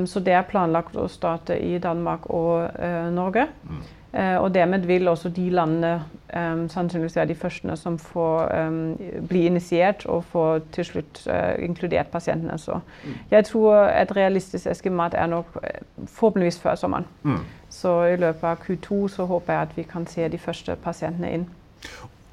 Så 0.05 0.21
det 0.21 0.35
er 0.37 0.45
planlagt 0.45 0.95
å 0.95 1.07
starte 1.09 1.55
i 1.57 1.79
Danmark 1.81 2.27
og 2.29 2.67
uh, 2.77 3.07
Norge. 3.09 3.47
Mm. 3.65 3.81
Uh, 4.13 4.43
og 4.43 4.53
dermed 4.53 4.79
vil 4.79 5.07
også 5.07 5.29
de 5.29 5.49
landene 5.49 6.03
um, 6.35 6.69
sannsynligvis 6.69 7.15
være 7.15 7.27
de 7.27 7.35
første 7.35 7.75
som 7.79 7.99
får 7.99 8.51
um, 8.67 8.97
bli 9.27 9.45
initiert 9.45 10.05
og 10.05 10.23
får 10.23 10.59
til 10.75 10.85
slutt 10.85 11.21
uh, 11.31 11.55
inkludert 11.63 12.11
pasientene. 12.11 12.57
Så 12.59 12.79
mm. 13.03 13.13
jeg 13.31 13.45
tror 13.45 13.75
et 13.87 14.15
realistisk 14.15 14.67
eskimat 14.67 15.13
er 15.13 15.31
nok 15.31 15.57
forhåpentligvis 16.05 16.59
før 16.59 16.75
sommeren. 16.75 17.07
Mm. 17.23 17.39
Så 17.69 18.03
i 18.03 18.15
løpet 18.15 18.43
av 18.43 18.57
Q2 18.67 19.07
så 19.07 19.25
håper 19.25 19.53
jeg 19.53 19.61
at 19.61 19.77
vi 19.77 19.83
kan 19.83 20.07
se 20.07 20.27
de 20.27 20.37
første 20.37 20.75
pasientene 20.75 21.31
inn. 21.31 21.47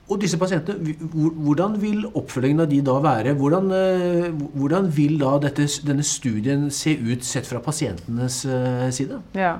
Og 0.08 0.20
disse 0.20 0.38
pasientene, 0.40 0.94
Hvordan 1.44 1.76
vil 1.82 2.06
oppfølgingen 2.06 2.64
av 2.64 2.70
de 2.70 2.80
da 2.84 2.96
være? 3.04 3.34
Hvordan, 3.34 3.70
eh, 3.76 4.30
hvordan 4.54 4.88
vil 4.96 5.20
da 5.20 5.36
dette, 5.42 5.68
denne 5.86 6.02
studien 6.02 6.70
se 6.70 6.96
ut 6.96 7.24
sett 7.24 7.46
fra 7.46 7.60
pasientenes 7.60 8.44
eh, 8.44 8.90
side? 8.90 9.20
Ja. 9.36 9.58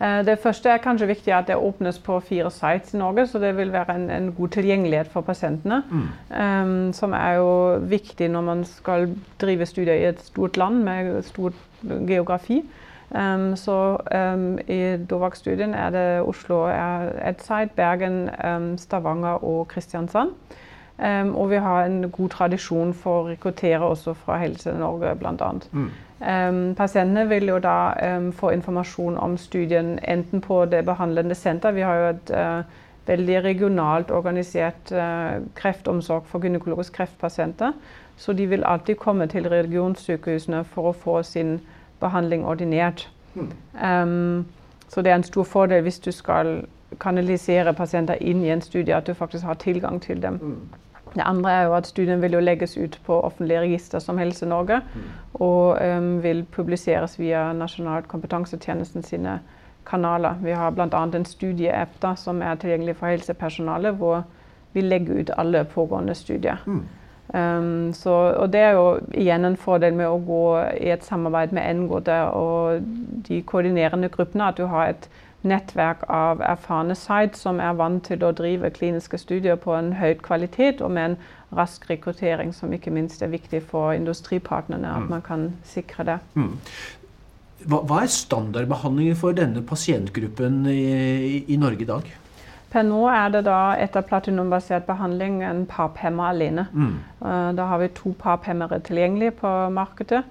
Eh, 0.00 0.22
det 0.24 0.38
første 0.40 0.70
er 0.72 0.80
kanskje 0.80 1.10
viktig 1.10 1.32
at 1.36 1.50
det 1.50 1.56
åpnes 1.60 1.98
på 1.98 2.16
fire 2.24 2.50
sites 2.50 2.94
i 2.94 3.00
Norge, 3.00 3.26
så 3.28 3.38
det 3.38 3.52
vil 3.56 3.72
være 3.72 3.94
en, 3.94 4.10
en 4.10 4.32
god 4.32 4.48
tilgjengelighet 4.56 5.10
for 5.12 5.20
pasientene. 5.20 5.82
Mm. 5.90 6.06
Um, 6.40 6.92
som 6.96 7.12
er 7.12 7.32
jo 7.36 7.50
viktig 7.84 8.30
når 8.32 8.46
man 8.46 8.64
skal 8.64 9.10
drive 9.40 9.66
studier 9.66 9.94
i 9.94 10.08
et 10.08 10.22
stort 10.24 10.56
land 10.56 10.80
med 10.84 11.22
stor 11.28 11.52
geografi. 12.08 12.62
Um, 13.10 13.56
så 13.56 13.96
um, 14.34 14.58
i 14.68 14.96
Dovak-studien 15.10 15.74
er 15.74 15.90
det 15.90 16.22
Oslo 16.22 16.62
er 16.70 17.10
et 17.28 17.70
Bergen, 17.76 18.30
um, 18.44 18.78
Stavanger 18.78 19.44
og 19.44 19.68
Kristiansand. 19.68 20.30
og 21.34 21.50
vi 21.50 21.56
har 21.56 21.84
en 21.84 22.10
god 22.10 22.28
tradisjon 22.28 22.94
for 22.94 23.22
å 23.22 23.28
rekruttere 23.30 23.80
også 23.80 24.12
fra 24.14 24.36
Helse 24.36 24.74
Norge, 24.78 25.14
bl.a. 25.16 25.52
Mm. 25.72 26.74
pasientene 26.76 27.28
vil 27.28 27.48
jo 27.48 27.58
da 27.58 27.94
få 28.36 28.50
informasjon 28.50 29.16
om 29.16 29.36
studien 29.38 29.98
enten 30.04 30.40
på 30.40 30.64
det 30.64 30.84
behandlende 30.84 31.34
senter. 31.34 31.72
Vi 31.72 31.80
har 31.80 31.94
jo 31.94 32.10
et 32.10 32.30
uh, 32.36 32.62
veldig 33.06 33.44
regionalt 33.44 34.10
organisert 34.10 34.92
uh, 34.92 35.40
kreftomsorg 35.54 36.26
for 36.26 36.44
gynekologisk 36.44 36.92
kreftpasienter. 36.92 37.72
Så 38.16 38.32
de 38.32 38.46
vil 38.46 38.64
alltid 38.64 38.94
komme 39.00 39.26
til 39.26 39.48
regionsykehusene 39.48 40.64
for 40.64 40.90
å 40.90 40.92
få 40.92 41.22
sin 41.22 41.60
behandling 42.00 42.44
ordinert. 42.46 43.08
Um, 43.34 44.46
så 44.88 45.02
det 45.02 45.12
er 45.12 45.20
en 45.20 45.26
stor 45.26 45.44
fordel 45.44 45.82
hvis 45.82 45.98
du 45.98 46.10
skal 46.12 46.64
kanalisere 47.00 47.72
pasienter 47.72 48.18
inn 48.20 48.42
i 48.44 48.50
en 48.50 48.62
studie, 48.62 48.96
at 48.96 49.06
du 49.06 49.14
faktisk 49.14 49.44
har 49.44 49.54
tilgang 49.54 50.00
til 50.02 50.22
dem. 50.22 50.40
Mm. 50.42 50.80
Det 51.14 51.22
andre 51.26 51.52
er 51.52 51.62
jo 51.66 51.74
at 51.74 51.86
studien 51.86 52.22
vil 52.22 52.32
jo 52.32 52.40
legges 52.40 52.76
ut 52.76 53.00
på 53.06 53.20
offentlige 53.20 53.60
register 53.60 53.98
som 53.98 54.18
Helse 54.18 54.46
Norge, 54.46 54.80
mm. 54.94 55.08
og 55.34 55.78
um, 55.82 56.22
vil 56.22 56.44
publiseres 56.44 57.18
via 57.18 57.52
Nasjonal 57.52 58.02
kompetansetjenesten 58.02 59.02
sine 59.02 59.40
kanaler. 59.86 60.34
Vi 60.42 60.50
har 60.50 60.70
bl.a. 60.70 61.02
en 61.02 61.26
studieapp 61.26 62.04
som 62.16 62.42
er 62.42 62.54
tilgjengelig 62.54 62.96
for 62.96 63.06
helsepersonalet, 63.06 63.94
hvor 63.94 64.22
vi 64.72 64.80
legger 64.80 65.20
ut 65.20 65.30
alle 65.36 65.64
pågående 65.64 66.14
studier. 66.14 66.62
Mm. 66.66 66.84
Um, 67.30 67.92
så, 67.94 68.10
og 68.10 68.50
det 68.52 68.60
er 68.60 68.72
jo 68.74 68.86
igjen 69.14 69.46
en 69.46 69.58
fordel 69.60 69.94
med 69.94 70.08
å 70.10 70.18
gå 70.26 70.44
i 70.82 70.90
et 70.90 71.04
samarbeid 71.06 71.54
med 71.54 71.82
NGOD 71.82 72.08
og 72.34 72.88
de 73.28 73.42
koordinerende 73.46 74.10
gruppene, 74.10 74.48
at 74.50 74.58
du 74.58 74.66
har 74.70 74.90
et 74.90 75.10
nettverk 75.46 76.02
av 76.12 76.42
erfarne 76.44 76.96
sites 76.98 77.40
som 77.46 77.60
er 77.64 77.76
vant 77.78 78.02
til 78.04 78.24
å 78.26 78.32
drive 78.36 78.72
kliniske 78.76 79.20
studier 79.20 79.56
på 79.60 79.72
en 79.72 79.94
høy 79.96 80.14
kvalitet 80.20 80.82
og 80.84 80.92
med 80.92 81.12
en 81.12 81.20
rask 81.56 81.86
rekruttering, 81.90 82.52
som 82.54 82.72
ikke 82.74 82.92
minst 82.94 83.22
er 83.22 83.32
viktig 83.32 83.62
for 83.70 83.94
industripartnerne. 83.96 84.90
At 84.90 85.06
mm. 85.06 85.10
man 85.10 85.22
kan 85.26 85.46
sikre 85.66 86.06
det. 86.06 86.18
Mm. 86.34 86.58
Hva, 87.60 87.80
hva, 87.84 88.02
er 88.02 88.12
standardbehandlingen 88.12 89.16
for 89.20 89.36
denne 89.36 89.62
pasientgruppen 89.66 90.62
i, 90.70 91.44
i 91.48 91.58
Norge 91.60 91.84
i 91.84 91.88
dag? 91.88 92.12
Per 92.70 92.84
nå 92.86 93.00
er 93.10 93.32
det 93.34 93.42
da 93.48 93.74
etter 93.82 94.04
platinumbasert 94.06 94.86
behandling 94.86 95.40
en 95.42 95.64
PAP-hemmer 95.66 96.30
alene. 96.30 96.68
Mm. 96.70 96.92
Uh, 97.18 97.50
da 97.58 97.66
har 97.66 97.82
vi 97.82 97.90
to 97.96 98.14
PAP-hemmere 98.18 98.78
tilgjengelig 98.86 99.34
på 99.40 99.50
markedet. 99.74 100.22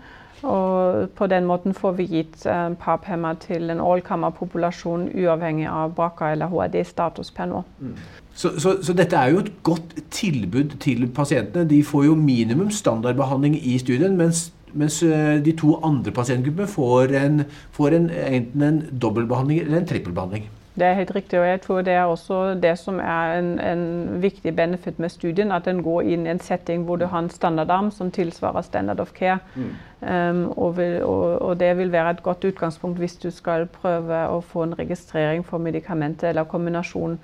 Og 0.48 1.10
på 1.20 1.28
den 1.28 1.44
måten 1.44 1.74
får 1.76 1.98
vi 1.98 2.06
gitt 2.08 2.46
uh, 2.48 2.72
PAP-hemmer 2.80 3.36
til 3.44 3.68
en 3.74 3.82
ålkammerpopulasjon 3.84 5.10
uavhengig 5.20 5.68
av 5.68 5.92
BRCA 5.98 6.30
eller 6.32 6.48
HRD-status 6.54 7.34
per 7.36 7.50
nå. 7.52 7.64
Mm. 7.80 7.98
Så, 8.32 8.54
så, 8.56 8.78
så, 8.84 8.96
dette 8.96 9.20
er 9.20 9.34
jo 9.34 9.42
et 9.44 9.52
godt 9.64 9.98
tilbud 10.16 10.78
til 10.80 11.10
pasientene. 11.12 11.68
De 11.68 11.82
får 11.84 12.06
jo 12.08 12.16
minimum 12.16 12.72
standardbehandling 12.72 13.58
i 13.60 13.76
studien, 13.84 14.16
mens, 14.16 14.46
mens 14.72 15.02
uh, 15.04 15.36
de 15.44 15.56
to 15.60 15.76
andre 15.84 16.16
pasientgruppene 16.16 16.72
får, 16.72 17.18
en, 17.20 17.44
får 17.76 17.98
en, 18.00 18.08
enten 18.30 18.64
en 18.70 18.80
dobbeltbehandling 19.02 19.60
eller 19.66 19.82
en 19.82 19.92
trippelbehandling. 19.92 20.48
Det 20.80 20.88
er 20.88 20.94
helt 20.94 21.16
riktig, 21.16 21.40
og 21.40 21.48
jeg 21.48 21.62
tror 21.62 21.82
det 21.82 21.94
er 21.94 22.04
også 22.04 22.54
det 22.64 22.78
som 22.80 23.00
er 23.00 23.40
en, 23.40 23.60
en 23.60 24.22
viktig 24.22 24.56
benefit 24.56 25.00
med 25.00 25.10
studien. 25.10 25.52
At 25.52 25.66
den 25.66 25.84
går 25.84 26.02
inn 26.02 26.28
i 26.28 26.32
en 26.32 26.40
setting 26.40 26.86
hvor 26.88 26.96
du 26.96 27.06
har 27.06 27.20
en 27.20 27.30
standardarm 27.30 27.92
som 27.92 28.12
tilsvarer 28.12 28.62
standard 28.62 29.00
of 29.00 29.12
care. 29.14 29.40
Mm. 29.56 29.70
Um, 30.02 30.46
og, 30.58 30.78
vil, 30.78 31.04
og, 31.04 31.42
og, 31.42 31.60
det 31.60 31.78
vil 31.78 31.92
være 31.92 32.10
et 32.10 32.24
godt 32.24 32.46
utgangspunkt 32.46 33.00
hvis 33.00 33.18
du 33.20 33.30
skal 33.32 33.68
prøve 33.68 34.22
å 34.32 34.40
få 34.42 34.64
en 34.64 34.78
registrering 34.80 35.44
for 35.46 35.60
medikamentet 35.60 36.30
eller 36.30 36.48
kombinasjon 36.48 37.20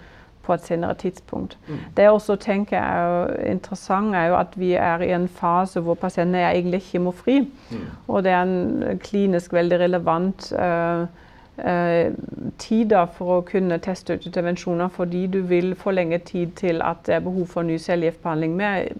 på 0.45 0.53
et 0.53 0.65
senere 0.65 0.93
tidspunkt. 0.93 1.57
Mm. 1.67 1.77
Det 1.97 2.03
jeg 2.03 2.11
også 2.11 2.35
tenker 2.35 2.77
er 2.77 3.51
interessant, 3.51 4.15
er 4.15 4.27
jo 4.27 4.35
at 4.37 4.57
vi 4.59 4.73
er 4.73 5.01
i 5.01 5.13
en 5.15 5.27
fase 5.27 5.79
hvor 5.79 5.93
pasientene 5.93 6.43
er 6.43 6.51
egentlig 6.51 6.83
kjemofri. 6.91 7.39
Mm. 7.71 7.85
Og 8.07 8.23
det 8.23 8.31
er 8.31 8.41
en 8.41 8.99
klinisk 9.01 9.53
veldig 9.53 9.79
relevant 9.79 10.51
uh, 10.53 11.07
tider 11.55 13.05
for 13.15 13.37
å 13.37 13.43
kunne 13.47 13.77
teste 13.79 14.17
ut 14.17 14.25
intervensjoner, 14.27 14.89
fordi 14.91 15.21
du 15.31 15.37
vil 15.47 15.69
forlenge 15.79 16.17
tid 16.27 16.51
til 16.59 16.81
at 16.83 17.05
det 17.07 17.15
er 17.15 17.23
behov 17.23 17.47
for 17.47 17.63
ny 17.63 17.77
cellegiftbehandling 17.79 18.57
med 18.59 18.97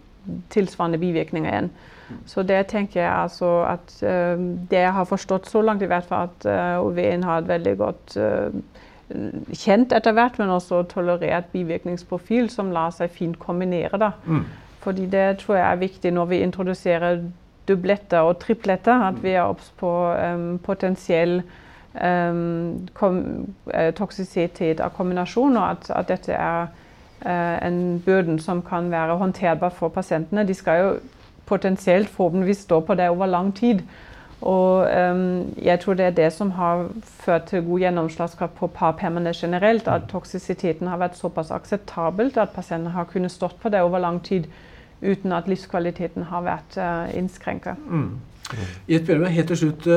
tilsvarende 0.54 0.98
bivirkninger 1.02 1.52
igjen. 1.52 1.70
Så 2.26 2.46
det 2.48 2.62
tenker 2.72 3.02
jeg 3.02 3.12
altså 3.12 3.50
at 3.66 3.92
uh, 4.06 4.38
Det 4.72 4.78
jeg 4.78 4.94
har 4.94 5.08
forstått 5.10 5.50
så 5.50 5.62
langt, 5.62 5.82
i 5.82 5.90
hvert 5.90 6.06
fall 6.06 6.30
at 6.30 6.46
eh, 6.46 6.78
OV1 6.80 7.26
har 7.26 7.42
et 7.42 7.48
veldig 7.48 7.78
godt 7.78 8.18
kjent 9.54 9.94
etter 9.94 10.16
hvert, 10.18 10.40
men 10.42 10.50
også 10.50 10.84
tolerert 10.90 11.52
bivirkningsprofil 11.54 12.50
som 12.50 12.72
lar 12.74 12.94
seg 12.96 13.12
fint 13.14 13.38
kombinere. 13.40 14.00
da. 14.02 14.12
Mm. 14.26 14.46
Fordi 14.82 15.06
det 15.10 15.40
tror 15.42 15.56
jeg 15.56 15.72
er 15.72 15.82
viktig 15.82 16.14
når 16.14 16.26
vi 16.26 16.40
introduserer 16.46 17.22
dubletter 17.68 18.26
og 18.26 18.40
tripletter, 18.40 19.08
at 19.08 19.22
vi 19.24 19.34
er 19.34 19.46
obs 19.46 19.72
på 19.78 19.92
um, 20.14 20.58
potensiell 20.62 21.42
toksisitet 23.96 24.80
av 24.84 24.90
kombinasjon, 24.98 25.58
og 25.58 25.70
at, 25.70 25.90
at 25.96 26.10
dette 26.10 26.34
er 26.34 26.68
uh, 27.26 27.68
en 27.68 28.02
byrden 28.06 28.40
som 28.40 28.62
kan 28.62 28.92
være 28.92 29.18
håndterbar 29.18 29.70
for 29.70 29.88
pasientene. 29.88 30.48
De 30.48 30.54
skal 30.54 30.82
jo 30.82 30.92
potensielt 31.46 32.10
forhåpentligvis 32.10 32.66
stå 32.66 32.80
på 32.80 32.94
det 32.94 33.10
over 33.10 33.26
lang 33.26 33.56
tid. 33.56 33.82
Og 34.42 34.88
jeg 35.64 35.80
tror 35.80 35.94
det 35.94 36.06
er 36.06 36.10
det 36.10 36.34
som 36.34 36.52
har 36.52 36.88
ført 37.04 37.44
til 37.50 37.64
god 37.64 37.80
gjennomslagskraft 37.80 38.56
på 38.56 38.68
parpermene 38.68 39.32
generelt. 39.34 39.88
At 39.88 40.02
toksisiteten 40.12 40.88
har 40.88 40.98
vært 40.98 41.18
såpass 41.18 41.52
akseptabelt 41.52 42.38
at 42.38 42.50
pasientene 42.54 42.94
har 42.94 43.08
kunnet 43.10 43.32
stått 43.32 43.56
på 43.62 43.70
det 43.70 43.82
over 43.82 44.00
lang 44.00 44.20
tid 44.24 44.44
uten 45.02 45.32
at 45.32 45.48
livskvaliteten 45.48 46.24
har 46.24 46.42
vært 46.42 46.78
uh, 46.78 47.18
innskrenket. 47.18 47.80
Mm. 47.90 48.20
Gjett 48.88 49.08
Bjørme, 49.08 49.30
helt 49.30 49.48
til 49.48 49.58
slutt. 49.58 49.88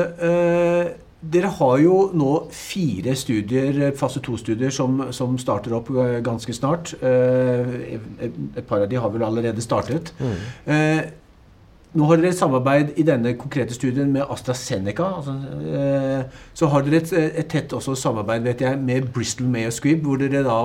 Dere 1.19 1.49
har 1.51 1.79
jo 1.83 1.95
nå 2.15 2.33
fire 2.55 3.11
studier, 3.19 3.89
fase 3.99 4.21
to-studier 4.23 4.71
som, 4.71 5.01
som, 5.11 5.35
starter 5.41 5.75
opp 5.75 5.89
eh, 5.91 6.19
ganske 6.23 6.53
snart. 6.55 6.93
Eh, 7.03 7.97
et 8.23 8.63
par 8.67 8.85
av 8.85 8.87
de 8.87 8.95
har 8.95 9.11
vel 9.11 9.25
allerede 9.27 9.63
startet. 9.63 10.13
Mm. 10.19 10.37
Eh, 10.71 11.01
nå 11.99 12.05
har 12.05 12.21
dere 12.21 12.31
et 12.31 12.37
samarbeid 12.37 12.93
i 13.01 13.03
denne 13.03 13.33
konkrete 13.35 13.75
studien 13.75 14.13
med 14.13 14.31
AstraZeneca. 14.31 15.09
Altså, 15.17 15.33
så 16.53 16.69
har 16.71 16.85
dere 16.85 17.01
et, 17.01 17.11
et 17.41 17.49
tett 17.49 17.73
samarbeid 17.73 18.45
vet 18.45 18.61
jeg, 18.61 18.79
med 18.79 19.09
Bristol 19.11 19.49
Mayo 19.49 19.73
Squibb, 19.73 20.05
hvor 20.05 20.21
dere 20.21 20.45
da 20.45 20.59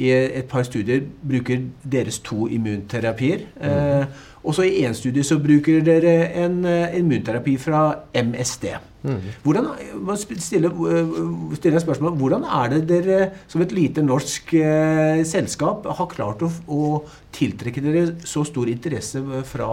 i 0.00 0.08
et 0.10 0.48
par 0.50 0.64
studier 0.66 1.04
bruker 1.20 1.68
deres 1.84 2.18
to 2.24 2.48
immunterapier. 2.48 3.44
Mm. 3.60 4.18
Og 4.40 4.54
så 4.56 4.64
i 4.64 4.84
én 4.86 4.94
studie 4.96 5.24
så 5.26 5.38
bruker 5.42 5.82
dere 5.84 6.30
en, 6.40 6.62
en 6.64 6.94
immunterapi 7.02 7.56
fra 7.60 7.82
MSD. 8.16 8.70
Mm. 9.02 9.20
Hvordan, 9.44 9.66
stiller, 10.16 10.72
stiller 11.56 11.76
jeg 11.78 11.84
spørsmål, 11.84 12.16
hvordan 12.20 12.44
er 12.44 12.72
det 12.74 12.80
dere 12.88 13.20
som 13.48 13.62
et 13.64 13.72
lite 13.72 14.04
norsk 14.04 14.52
eh, 14.60 15.22
selskap 15.28 15.88
har 15.88 16.10
klart 16.12 16.44
å, 16.44 16.50
å, 16.68 16.80
tiltrekke 17.32 17.84
dere 17.84 18.06
så 18.28 18.44
stor 18.44 18.68
interesse 18.68 19.22
fra 19.48 19.70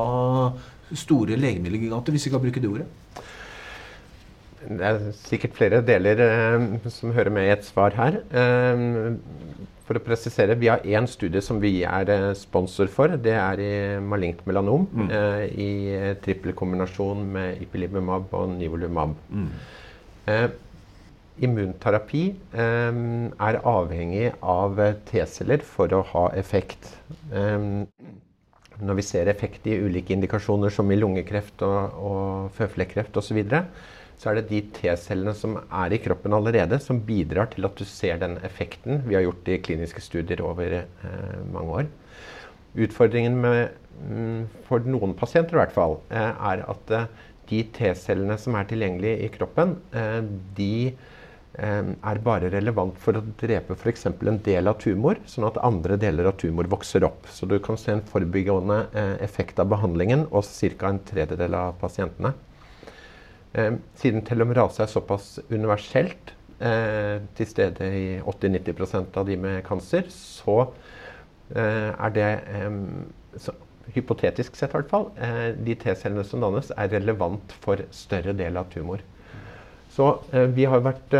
store 0.95 1.35
legemiddelgiganter, 1.39 2.15
hvis 2.15 2.27
vi 2.29 2.35
kan 2.35 2.43
bruke 2.43 2.63
det 2.63 2.71
ordet? 2.71 2.87
Det 4.67 4.83
er 4.83 5.11
sikkert 5.27 5.55
flere 5.59 5.83
deler 5.83 6.23
eh, 6.23 6.69
som 6.91 7.15
hører 7.15 7.31
med 7.35 7.47
i 7.49 7.55
et 7.55 7.67
svar 7.67 7.95
her. 7.99 8.21
Eh, 8.31 8.87
for 9.87 9.97
å 9.97 10.03
presisere, 10.03 10.57
Vi 10.59 10.67
har 10.67 10.83
én 10.83 11.07
studie 11.07 11.41
som 11.41 11.61
vi 11.63 11.81
er 11.87 12.11
eh, 12.11 12.33
sponsor 12.35 12.91
for. 12.91 13.15
Det 13.15 13.33
er 13.33 13.63
i 13.63 13.73
malignt 14.03 14.43
melanom. 14.49 14.87
Mm. 14.91 15.09
Eh, 15.09 15.43
I 15.47 15.71
trippelkombinasjon 16.23 17.25
med 17.33 17.61
ipilimumab 17.63 18.33
og 18.35 18.55
nivolumab. 18.57 19.15
Mm. 19.31 19.49
Eh, 20.27 20.47
immunterapi 21.47 22.23
eh, 22.57 23.01
er 23.47 23.61
avhengig 23.63 24.31
av 24.41 24.81
T-celler 25.07 25.63
for 25.63 25.93
å 25.95 26.03
ha 26.13 26.29
effekt. 26.35 26.93
når 28.77 28.93
vi 28.93 29.01
ser 29.01 29.25
effekt 29.25 29.65
i 29.65 29.79
ulike 29.81 30.13
indikasjoner, 30.13 30.69
som 30.69 30.91
i 30.91 30.97
lungekreft 30.99 31.63
og, 31.65 31.95
og 31.97 32.51
føflekkreft 32.53 33.17
osv., 33.17 33.39
så, 33.41 33.63
så 34.17 34.31
er 34.31 34.39
det 34.39 34.47
de 34.49 34.63
T-cellene 34.73 35.33
som 35.37 35.59
er 35.61 35.93
i 35.93 36.01
kroppen 36.01 36.33
allerede, 36.33 36.79
som 36.81 37.03
bidrar 37.05 37.51
til 37.53 37.67
at 37.69 37.77
du 37.77 37.85
ser 37.85 38.17
den 38.21 38.39
effekten 38.45 39.03
vi 39.05 39.17
har 39.17 39.27
gjort 39.27 39.51
i 39.53 39.59
kliniske 39.61 40.01
studier 40.01 40.41
over 40.45 40.79
eh, 40.81 41.39
mange 41.53 41.81
år. 41.83 41.91
Utfordringen 42.77 43.37
med, 43.41 43.77
mm, 44.05 44.41
for 44.67 44.85
noen 44.85 45.15
pasienter 45.17 45.57
i 45.57 45.61
hvert 45.63 45.75
fall, 45.75 45.99
eh, 46.13 46.33
er 46.51 46.63
at 46.69 46.93
eh, 46.93 47.05
de 47.49 47.61
T-cellene 47.73 48.37
som 48.41 48.57
er 48.59 48.67
tilgjengelige 48.69 49.21
i 49.25 49.29
kroppen, 49.33 49.77
eh, 49.93 50.23
de 50.57 50.73
er 51.57 52.19
bare 52.21 52.51
relevant 52.53 52.93
for 53.01 53.17
å 53.17 53.23
drepe 53.39 53.73
f.eks. 53.73 54.03
en 54.05 54.35
del 54.45 54.69
av 54.69 54.75
tumor, 54.77 55.17
sånn 55.25 55.47
at 55.47 55.55
andre 55.65 55.95
deler 55.97 56.27
av 56.29 56.35
tumor 56.37 56.67
vokser 56.69 57.01
opp. 57.07 57.25
Så 57.33 57.49
du 57.49 57.55
kan 57.57 57.79
se 57.81 57.95
en 57.95 58.03
forebyggende 58.05 58.77
effekt 59.25 59.57
av 59.57 59.71
behandlingen 59.71 60.27
hos 60.29 60.51
ca. 60.77 60.91
en 60.91 60.99
tredjedel 61.07 61.57
av 61.57 61.79
pasientene. 61.81 62.35
Eh, 63.57 63.77
siden 63.97 64.21
telomerase 64.25 64.83
er 64.83 64.91
såpass 64.91 65.37
universelt 65.49 66.33
eh, 66.61 67.23
til 67.37 67.49
stede 67.49 67.87
i 67.89 68.05
80-90% 68.21 69.17
av 69.17 69.25
de 69.29 69.37
med 69.41 69.63
kanser, 69.65 70.05
så 70.13 70.59
eh, 71.55 71.89
er 71.89 72.13
det 72.13 72.29
så, 73.41 73.55
hypotetisk 73.95 74.57
sett 74.59 74.73
i 74.75 74.81
hvert 74.81 74.89
fall, 74.91 75.05
de 75.63 75.73
T-cellene 75.79 76.25
som 76.27 76.41
dannes, 76.43 76.73
er 76.75 76.89
relevant 76.91 77.53
for 77.63 77.79
større 77.95 78.33
del 78.35 78.59
av 78.59 78.67
tumor. 78.73 78.99
Så 79.95 80.09
vi 80.53 80.65
har 80.67 80.83
vært 80.83 81.15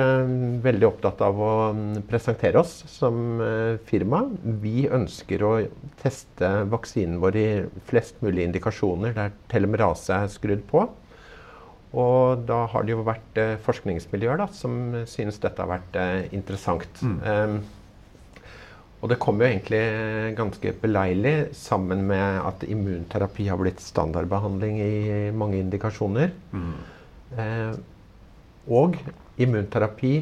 veldig 0.62 0.86
opptatt 0.90 1.24
av 1.26 1.40
å 1.42 1.54
mm, 1.74 2.02
presentere 2.10 2.60
oss 2.60 2.74
som 2.92 3.40
firma. 3.88 4.20
Vi 4.62 4.84
ønsker 4.94 5.46
å 5.48 5.54
teste 6.04 6.52
vaksinen 6.70 7.22
vår 7.24 7.40
i 7.40 7.48
flest 7.88 8.20
mulig 8.22 8.50
indikasjoner 8.50 9.16
der 9.16 9.34
telomerase 9.50 10.20
er 10.28 10.36
skrudd 10.36 10.68
på. 10.68 10.84
Og 11.96 12.44
da 12.50 12.66
har 12.72 12.84
det 12.84 12.94
jo 12.94 13.06
vært 13.08 13.40
eh, 13.40 13.56
forskningsmiljøer 13.64 14.42
da, 14.42 14.50
som 14.52 15.04
synes 15.08 15.40
dette 15.44 15.64
har 15.64 15.72
vært 15.72 16.00
eh, 16.00 16.28
interessant. 16.36 17.02
Mm. 17.02 17.20
Um, 17.24 17.58
og 18.98 19.12
det 19.12 19.20
kom 19.22 19.38
jo 19.38 19.46
egentlig 19.46 19.82
ganske 20.38 20.74
beleilig 20.82 21.36
sammen 21.56 22.02
med 22.10 22.40
at 22.50 22.66
immunterapi 22.66 23.46
har 23.48 23.60
blitt 23.62 23.84
standardbehandling 23.84 24.80
i 24.82 24.96
mange 25.38 25.60
indikasjoner. 25.62 26.34
Mm. 26.52 26.74
Eh, 27.38 27.78
og 28.74 28.98
immunterapi 29.38 30.16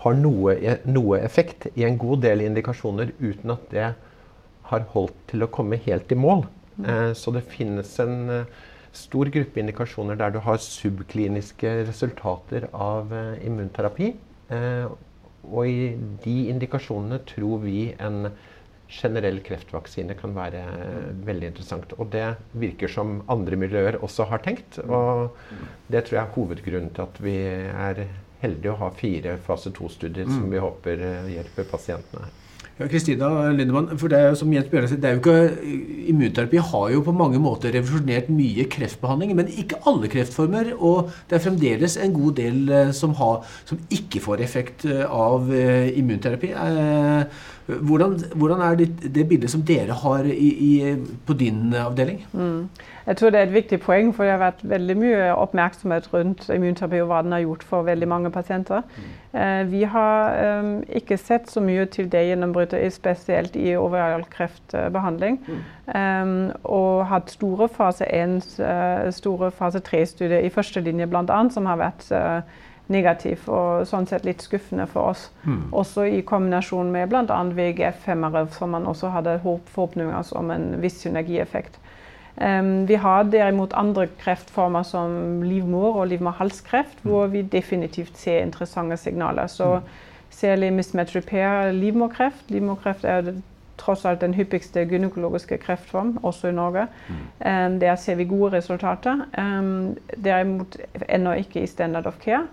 har 0.00 0.16
noe, 0.16 0.54
noe, 0.88 1.18
effekt 1.20 1.66
i 1.74 1.84
en 1.84 1.98
god 2.00 2.22
del 2.24 2.46
indikasjoner 2.46 3.12
uten 3.18 3.52
at 3.52 3.66
det 3.74 3.90
har 4.70 4.86
holdt 4.94 5.16
til 5.32 5.44
å 5.44 5.50
komme 5.52 5.80
helt 5.84 6.12
i 6.14 6.18
mål. 6.18 6.46
Mm. 6.78 6.86
Eh, 6.86 7.10
så 7.18 7.34
det 7.34 7.48
finnes 7.50 7.92
en 8.00 8.16
eh, 8.30 8.60
stor 8.96 9.30
gruppe 9.30 9.60
indikasjoner 9.62 10.18
der 10.18 10.34
du 10.34 10.40
har 10.42 10.60
subkliniske 10.62 11.74
resultater 11.88 12.68
av 12.74 13.12
eh, 13.14 13.46
immunterapi. 13.46 14.12
Eh, 14.50 14.86
og 15.50 15.66
i 15.66 15.92
de 16.24 16.36
indikasjonene 16.52 17.20
tror 17.28 17.62
vi 17.64 17.90
en 17.98 18.26
generell 18.90 19.38
kreftvaksine 19.46 20.16
kan 20.18 20.34
være 20.34 20.64
eh, 20.64 21.12
veldig 21.26 21.52
interessant. 21.52 21.94
Og 21.98 22.10
det 22.14 22.26
virker 22.58 22.90
som 22.90 23.20
andre 23.30 23.60
miljøer 23.60 24.00
også 24.02 24.26
har 24.32 24.42
tenkt. 24.46 24.80
Og 24.82 25.30
det 25.90 26.06
tror 26.06 26.18
jeg 26.18 26.24
er 26.24 26.34
hovedgrunnen 26.34 26.92
til 26.96 27.06
at 27.06 27.22
vi 27.22 27.38
er 27.46 28.04
heldige 28.42 28.74
å 28.74 28.80
ha 28.82 28.92
fire 28.96 29.38
fase 29.44 29.72
2-studier 29.76 30.26
som 30.26 30.46
mm. 30.48 30.52
vi 30.54 30.62
håper 30.66 31.08
hjelper 31.30 31.66
pasientene. 31.70 32.30
Kristina 32.88 33.50
Lindemann, 33.52 33.90
for 34.00 34.08
det 34.08 34.16
er 34.16 34.30
jo 34.30 34.38
som 34.40 34.52
Jens 34.54 34.70
Bjørnar 34.70 34.88
sier, 34.88 35.00
det 35.02 35.10
er 35.10 35.16
jo 35.16 35.20
ikke, 35.20 35.74
Immunterapi 36.08 36.62
har 36.70 36.86
jo 36.94 37.02
på 37.04 37.12
mange 37.12 37.40
måter 37.42 37.74
revolusjonert 37.74 38.30
mye 38.32 38.64
kreftbehandling, 38.72 39.34
men 39.36 39.50
ikke 39.52 39.82
alle 39.90 40.08
kreftformer. 40.12 40.72
Og 40.78 41.10
det 41.28 41.36
er 41.36 41.44
fremdeles 41.44 41.98
en 42.00 42.14
god 42.16 42.38
del 42.40 42.72
eh, 42.72 42.92
som, 42.96 43.12
har, 43.20 43.44
som 43.68 43.80
ikke 43.92 44.22
får 44.24 44.44
effekt 44.46 44.86
eh, 44.88 45.04
av 45.04 45.52
eh, 45.52 45.92
immunterapi. 46.00 46.54
Hvordan, 47.78 48.16
hvordan, 48.34 48.60
er 48.60 48.74
det, 48.74 49.14
det, 49.14 49.28
bildet 49.28 49.50
som 49.50 49.62
dere 49.66 49.96
har 50.02 50.24
i, 50.24 50.48
i, 50.70 50.96
på 51.26 51.36
din 51.38 51.74
avdeling? 51.74 52.24
Mm. 52.32 52.68
Jeg 53.06 53.16
tror 53.16 53.30
det 53.30 53.40
er 53.40 53.48
et 53.48 53.54
viktig 53.54 53.80
poeng, 53.80 54.12
for 54.14 54.24
det 54.24 54.34
har 54.34 54.42
vært 54.42 54.60
veldig 54.70 54.96
mye 55.00 55.30
oppmerksomhet 55.34 56.08
rundt 56.12 56.44
immunterapi 56.52 57.00
og 57.02 57.08
hva 57.10 57.22
den 57.24 57.34
har 57.34 57.42
gjort 57.42 57.64
for 57.66 57.86
veldig 57.88 58.08
mange 58.08 58.30
pasienter. 58.30 58.84
Mm. 58.96 59.40
Eh, 59.40 59.62
vi 59.70 59.82
har 59.88 60.36
eh, 60.36 60.70
ikke 61.00 61.18
sett 61.18 61.50
så 61.50 61.62
mye 61.64 61.86
til 61.90 62.10
det 62.12 62.26
gjennombruddet, 62.28 62.92
spesielt 62.94 63.56
i 63.56 63.74
ovarial 63.78 64.24
kreftbehandling. 64.30 65.40
Mm. 65.48 65.60
Eh, 65.94 66.34
og 66.64 67.06
hatt 67.10 67.30
store 67.34 67.68
fase 67.72 68.06
1, 68.06 68.40
uh, 68.60 69.10
store 69.14 69.50
fase 69.50 69.80
3-studier 69.86 70.44
i 70.44 70.52
førstelinje 70.52 71.08
bl.a., 71.10 71.40
som 71.50 71.66
har 71.66 71.80
vært 71.80 72.06
uh, 72.14 72.66
negativ 72.90 73.46
og 73.48 73.86
sånn 73.88 74.08
sett 74.10 74.26
litt 74.26 74.42
skuffende 74.44 74.86
for 74.90 75.12
oss. 75.12 75.28
Mm. 75.44 75.62
Også 75.76 76.06
i 76.10 76.22
kombinasjon 76.26 76.90
med 76.92 77.10
bl.a. 77.12 77.40
VGF-femmere, 77.56 78.46
som 78.56 78.74
man 78.74 78.88
også 78.90 79.12
hadde 79.14 79.38
forhåpninger 79.44 80.34
om 80.38 80.50
en 80.54 80.72
viss 80.82 81.00
synergieffekt. 81.04 81.78
Um, 82.40 82.86
vi 82.88 82.96
har 82.96 83.26
derimot 83.28 83.74
andre 83.76 84.06
kreftformer 84.20 84.82
som 84.86 85.42
livmor- 85.42 85.98
og 86.00 86.08
livmorhalskreft, 86.08 87.02
mm. 87.02 87.10
hvor 87.10 87.26
vi 87.26 87.42
definitivt 87.42 88.18
ser 88.18 88.42
interessante 88.42 88.96
signaler. 88.96 89.46
Så 89.46 89.74
mm. 89.80 89.88
særlig 90.30 90.72
mismatch 90.72 91.16
repair 91.16 91.72
livmorkreft. 91.72 92.50
Livmorkreft 92.50 93.04
er 93.04 93.34
tross 93.80 94.04
alt 94.04 94.20
den 94.20 94.34
hyppigste 94.36 94.84
gynekologiske 94.84 95.58
kreftform, 95.58 96.18
også 96.22 96.48
i 96.48 96.52
Norge. 96.56 96.86
Mm. 97.08 97.20
Um, 97.74 97.80
der 97.80 97.96
ser 97.96 98.14
vi 98.14 98.24
gode 98.24 98.52
resultater. 98.52 99.26
Um, 99.38 99.96
derimot 100.24 100.76
ennå 101.08 101.32
ikke 101.32 101.62
i 101.62 101.66
standard 101.66 102.06
of 102.06 102.18
care. 102.24 102.46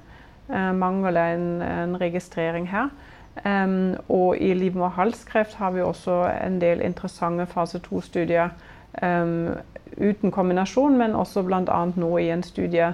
Uh, 0.50 0.72
mangler 0.76 1.34
en, 1.34 1.62
en, 1.62 2.02
registrering 2.02 2.70
her. 2.72 2.90
Um, 3.46 3.96
og 4.10 4.38
i 4.42 4.54
livmorhalskreft 4.54 5.54
har 5.60 5.72
vi 5.72 5.82
også 5.82 6.24
en 6.46 6.62
del 6.62 6.82
interessante 6.82 7.46
fase 7.46 7.82
2-studier 7.84 8.50
um, 9.04 9.50
uten 9.98 10.32
kombinasjon, 10.32 10.98
men 10.98 11.16
også 11.16 11.44
bl.a. 11.44 11.84
nå 11.96 12.18
i 12.18 12.30
en 12.32 12.44
studie 12.44 12.88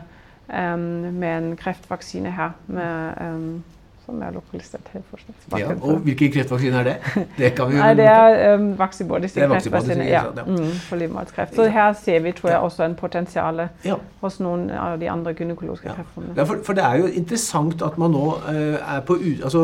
um, 0.49 1.13
med 1.13 1.37
en 1.37 1.55
kreftvaksine 1.57 2.31
her. 2.31 2.57
med 2.67 3.61
som 4.05 4.19
er 4.21 4.33
lokalisert 4.35 4.89
helt 4.91 5.05
for 5.07 5.59
ja, 5.59 5.69
Og 5.79 6.03
hvilken 6.03 6.31
kreftvaksine 6.33 6.79
er 6.81 6.87
det? 6.89 6.95
Det 7.37 7.51
kan 7.55 7.69
vi 7.69 7.77
jo... 7.77 7.81
Nei, 7.83 7.93
det 7.95 8.07
er 8.09 8.55
um, 8.57 8.65
Vaxibody 8.79 9.29
sin 9.31 9.45
kreftvaksine 9.47 10.07
ja, 10.09 10.23
mm, 10.33 10.71
for 10.87 10.99
livmorhalskreft. 10.99 11.55
Så 11.55 11.67
her 11.71 11.93
ser 11.99 12.19
vi 12.25 12.33
tror 12.35 12.51
jeg, 12.51 12.59
også 12.67 12.83
en 12.85 12.95
potensial 12.99 13.61
ja. 13.85 13.97
hos 14.21 14.39
noen 14.43 14.67
av 14.75 14.97
de 14.99 15.09
andre 15.11 15.33
gynekologiske 15.37 15.87
ja. 15.87 15.95
kreftformene. 15.99 16.35
Ja, 16.37 16.47
for, 16.49 16.63
for, 16.67 16.77
det 16.77 16.85
er 16.87 16.99
jo 17.03 17.11
interessant 17.21 17.85
at 17.85 17.99
man 18.01 18.13
nå 18.15 18.25
uh, 18.43 18.77
er 18.81 19.03
på 19.07 19.17
altså 19.33 19.63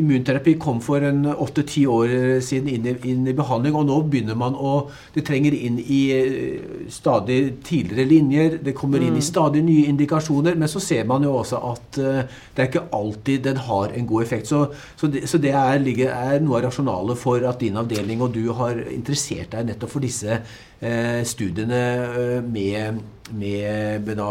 Immunterapi 0.00 0.56
kom 0.62 0.80
for 0.84 1.04
en 1.04 1.26
åtte-ti 1.34 1.84
år 1.90 2.40
siden 2.44 2.72
inn 2.72 2.88
i, 2.88 2.96
inn 3.12 3.28
i, 3.28 3.36
behandling, 3.36 3.76
og 3.76 3.88
nå 3.90 4.00
begynner 4.08 4.38
man 4.38 4.56
å 4.56 4.74
Det 5.14 5.22
trenger 5.26 5.54
inn 5.54 5.76
i 5.78 6.00
uh, 6.14 6.88
stadig 6.92 7.40
tidligere 7.66 8.08
linjer, 8.08 8.58
det 8.64 8.74
kommer 8.76 9.02
inn 9.02 9.14
i 9.14 9.22
mm. 9.22 9.28
stadig 9.28 9.64
nye 9.66 9.90
indikasjoner, 9.92 10.56
men 10.58 10.70
så 10.70 10.80
ser 10.82 11.04
man 11.08 11.24
jo 11.26 11.36
også 11.42 11.60
at 11.72 12.00
uh, 12.00 12.40
det 12.54 12.64
er 12.64 12.70
ikke 12.70 12.86
alltid 12.94 13.44
den 13.44 13.60
har 13.66 13.73
har 13.74 13.94
en 13.94 14.06
god 14.06 14.22
effekt. 14.22 14.48
Så, 14.50 14.66
så 14.96 15.10
det, 15.10 15.26
så 15.30 15.38
det 15.42 15.52
er, 15.54 15.82
er, 16.08 16.38
noe 16.42 16.60
av 16.60 16.68
rasjonalet 16.68 17.20
for 17.20 17.44
at 17.48 17.60
din 17.60 17.76
avdeling 17.80 18.22
og 18.24 18.34
du 18.34 18.46
har 18.56 18.78
interessert 18.92 19.52
deg 19.54 19.68
nettopp 19.70 19.92
for 19.96 20.04
disse 20.04 20.38
eh, 20.38 21.20
studiene 21.26 21.82
eh, 22.04 22.38
med, 22.44 23.02
med 23.34 24.14
da, 24.18 24.30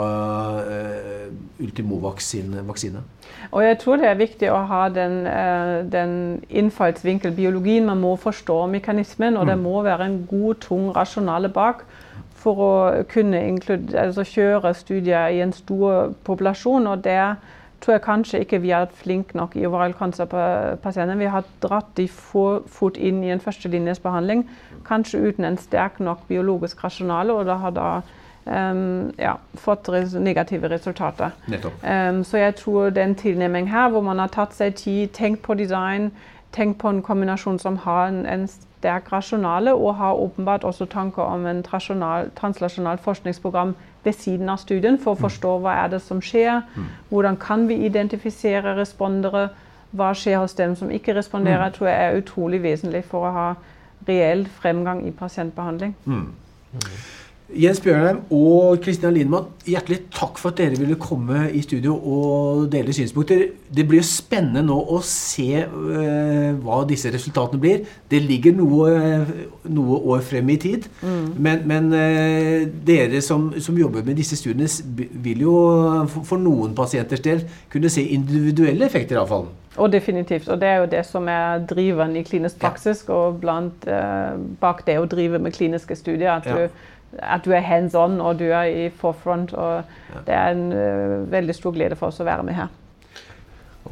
uh, 0.64 1.64
Ultimovax 1.64 2.30
sin 2.36 2.54
vaksine. 2.68 3.02
Og 3.52 3.64
jeg 3.66 3.80
tror 3.82 4.00
det 4.00 4.08
er 4.10 4.20
viktig 4.20 4.52
å 4.54 4.62
ha 4.70 4.86
den, 4.94 5.24
uh, 5.28 5.82
den 5.90 6.16
innfallsvinkel, 6.50 7.34
biologien. 7.36 7.88
Man 7.90 8.02
må 8.04 8.16
forstå 8.22 8.64
mekanismen, 8.72 9.38
og 9.38 9.48
mm. 9.48 9.52
det 9.52 9.60
må 9.64 9.82
være 9.86 10.08
en 10.08 10.20
god, 10.30 10.62
tung 10.64 10.92
rasjonale 10.96 11.52
bak 11.54 11.84
for 12.44 12.60
å 12.60 12.74
kunne 13.12 13.42
altså 13.96 14.26
kjøre 14.28 14.74
studier 14.76 15.32
i 15.32 15.42
en 15.44 15.54
stor 15.56 16.14
populasjon. 16.28 16.88
og 16.88 17.04
der 17.04 17.36
tror 17.84 17.98
jeg 17.98 18.02
kanskje 18.06 18.40
ikke 18.44 18.62
vi 18.64 18.72
har 18.72 18.86
vært 18.86 19.00
flinke 19.02 19.38
nok 19.38 19.56
i 19.60 19.66
oral 19.68 19.94
cancer-pasienter. 19.98 21.20
Vi 21.20 21.32
har 21.32 21.48
dratt 21.64 21.92
de 22.00 22.08
få 22.08 22.64
fort 22.72 22.98
inn 22.98 23.24
i 23.24 23.32
en 23.34 23.44
førstelinjesbehandling, 23.44 24.46
kanskje 24.88 25.20
uten 25.28 25.48
en 25.48 25.60
sterk 25.60 26.00
nok 26.00 26.24
biologisk 26.28 26.84
rasjonale. 26.84 27.34
og 27.34 27.46
det 27.46 27.58
har 27.60 27.72
da 27.76 27.90
um, 28.46 29.12
ja, 29.20 29.36
fått 29.56 29.90
res 29.90 30.14
negative 30.14 30.70
resultater. 30.72 31.36
Um, 31.84 32.24
så 32.24 32.38
jeg 32.38 32.56
tror 32.56 32.90
den 32.90 33.16
tilnærmingen 33.16 33.72
her, 33.72 33.90
hvor 33.90 34.02
man 34.02 34.20
har 34.20 34.28
tatt 34.28 34.56
seg 34.56 34.76
tid, 34.76 35.10
tenkt 35.14 35.42
på 35.42 35.54
design, 35.54 36.12
tenkt 36.54 36.80
på 36.82 36.90
en 36.90 37.02
kombinasjon 37.02 37.60
som 37.60 37.78
har 37.78 38.08
en, 38.08 38.26
en 38.26 38.48
sterk 38.48 39.12
rasjonale, 39.12 39.74
og 39.74 39.96
har 39.96 40.14
åpenbart 40.14 40.64
også 40.64 40.86
tanker 40.86 41.24
om 41.24 41.46
en 41.46 41.64
translasjonalt 41.64 43.02
forskningsprogram 43.02 43.76
ved 44.04 44.14
siden 44.14 44.50
av 44.50 44.58
studien 44.58 45.00
for 45.00 45.14
å 45.14 45.20
mm. 45.20 45.24
forstå 45.24 45.58
hva 45.64 45.76
er 45.84 45.94
det 45.96 46.02
som 46.04 46.22
skjer, 46.22 46.62
mm. 46.76 46.90
hvordan 47.10 47.38
kan 47.40 47.68
vi 47.68 47.80
identifisere 47.88 48.76
respondere, 48.78 49.50
hva 49.92 50.12
skjer 50.18 50.42
hos 50.42 50.56
dem 50.58 50.76
som 50.76 50.92
ikke 50.92 51.16
responderer, 51.16 51.70
mm. 51.70 51.78
tror 51.78 51.90
jeg 51.90 52.06
er 52.06 52.22
utrolig 52.22 52.64
vesentlig 52.64 53.04
for 53.10 53.30
å 53.30 53.34
ha 53.34 53.50
reell 54.08 54.46
fremgang 54.60 55.06
i 55.08 55.12
pasientbehandling. 55.16 55.96
Mm. 56.06 56.32
Jens 57.54 57.80
Bjørnheim 57.84 58.20
og 58.34 58.80
Kristina 58.82 59.12
Lindmann, 59.14 59.50
hjertelig 59.68 60.00
takk 60.14 60.40
for 60.42 60.52
at 60.52 60.58
dere 60.58 60.80
ville 60.80 60.98
komme 61.02 61.46
i 61.54 61.62
studio 61.62 61.94
og 61.96 62.68
dele 62.74 62.94
synspunkter. 62.96 63.44
Det 63.74 63.86
blir 63.88 64.02
jo 64.02 64.08
spennende 64.08 64.64
nå 64.66 64.78
å 64.78 65.00
se 65.06 65.62
uh, 65.62 66.50
hva 66.64 66.80
disse 66.90 67.12
resultatene 67.14 67.62
blir. 67.62 67.84
Det 68.10 68.22
ligger 68.24 68.56
noe, 68.58 68.94
noe 69.70 70.00
år 70.16 70.24
frem 70.26 70.50
i 70.50 70.58
tid. 70.62 70.88
Mm. 71.04 71.26
Men, 71.38 71.66
men 71.70 71.90
uh, 71.94 72.64
dere 72.88 73.22
som, 73.26 73.52
som, 73.62 73.78
jobber 73.78 74.06
med 74.06 74.18
disse 74.18 74.38
studiene, 74.40 74.70
vil 75.26 75.46
jo 75.46 75.58
for, 76.14 76.40
noen 76.42 76.74
pasienters 76.78 77.22
del 77.26 77.46
kunne 77.74 77.92
se 77.94 78.06
individuelle 78.16 78.88
effekter 78.90 79.22
fallen. 79.30 79.52
Og 79.78 79.90
definitivt. 79.90 80.50
Og 80.54 80.60
det 80.62 80.70
er 80.70 80.82
jo 80.84 80.90
det 80.90 81.02
som 81.10 81.28
er 81.30 81.64
driveren 81.70 82.18
i 82.18 82.26
klinisk 82.26 82.60
praksis, 82.62 83.06
ja. 83.08 83.14
og 83.14 83.40
blant, 83.42 83.86
uh, 83.90 84.34
bak 84.62 84.86
det 84.90 84.98
å 85.02 85.08
drive 85.10 85.42
med 85.42 85.54
kliniske 85.54 85.98
studier. 85.98 86.34
at 86.34 86.50
ja. 86.50 86.66
du 86.66 86.92
at 87.20 87.46
du 87.46 87.52
er 87.52 87.66
hands 87.66 87.96
on 87.96 88.22
og 88.22 88.40
du 88.40 88.46
er 88.50 88.64
i 88.72 88.88
forefront. 88.90 89.54
og 89.54 89.84
Det 90.28 90.34
er 90.34 90.56
en 90.56 90.66
uh, 90.72 91.32
veldig 91.32 91.56
stor 91.56 91.76
glede 91.76 92.00
for 92.00 92.14
oss 92.14 92.22
å 92.24 92.28
være 92.28 92.48
med 92.48 92.58
her. 92.58 92.74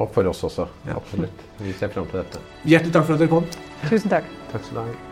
Og 0.00 0.08
for 0.14 0.26
oss 0.28 0.42
også. 0.48 0.66
Ja. 0.88 0.96
Absolutt. 0.96 1.46
Vi 1.60 1.76
ser 1.76 1.92
fram 1.92 2.08
til 2.10 2.22
dette. 2.22 2.42
Hjertelig 2.64 2.96
takk 2.96 3.08
for 3.08 3.18
at 3.18 3.24
dere 3.24 3.32
kom. 3.36 3.48
Tusen 3.88 4.12
takk. 4.12 4.28
Takk 4.52 4.68
skal 4.68 4.80
du 4.80 4.84
ha. 4.86 5.11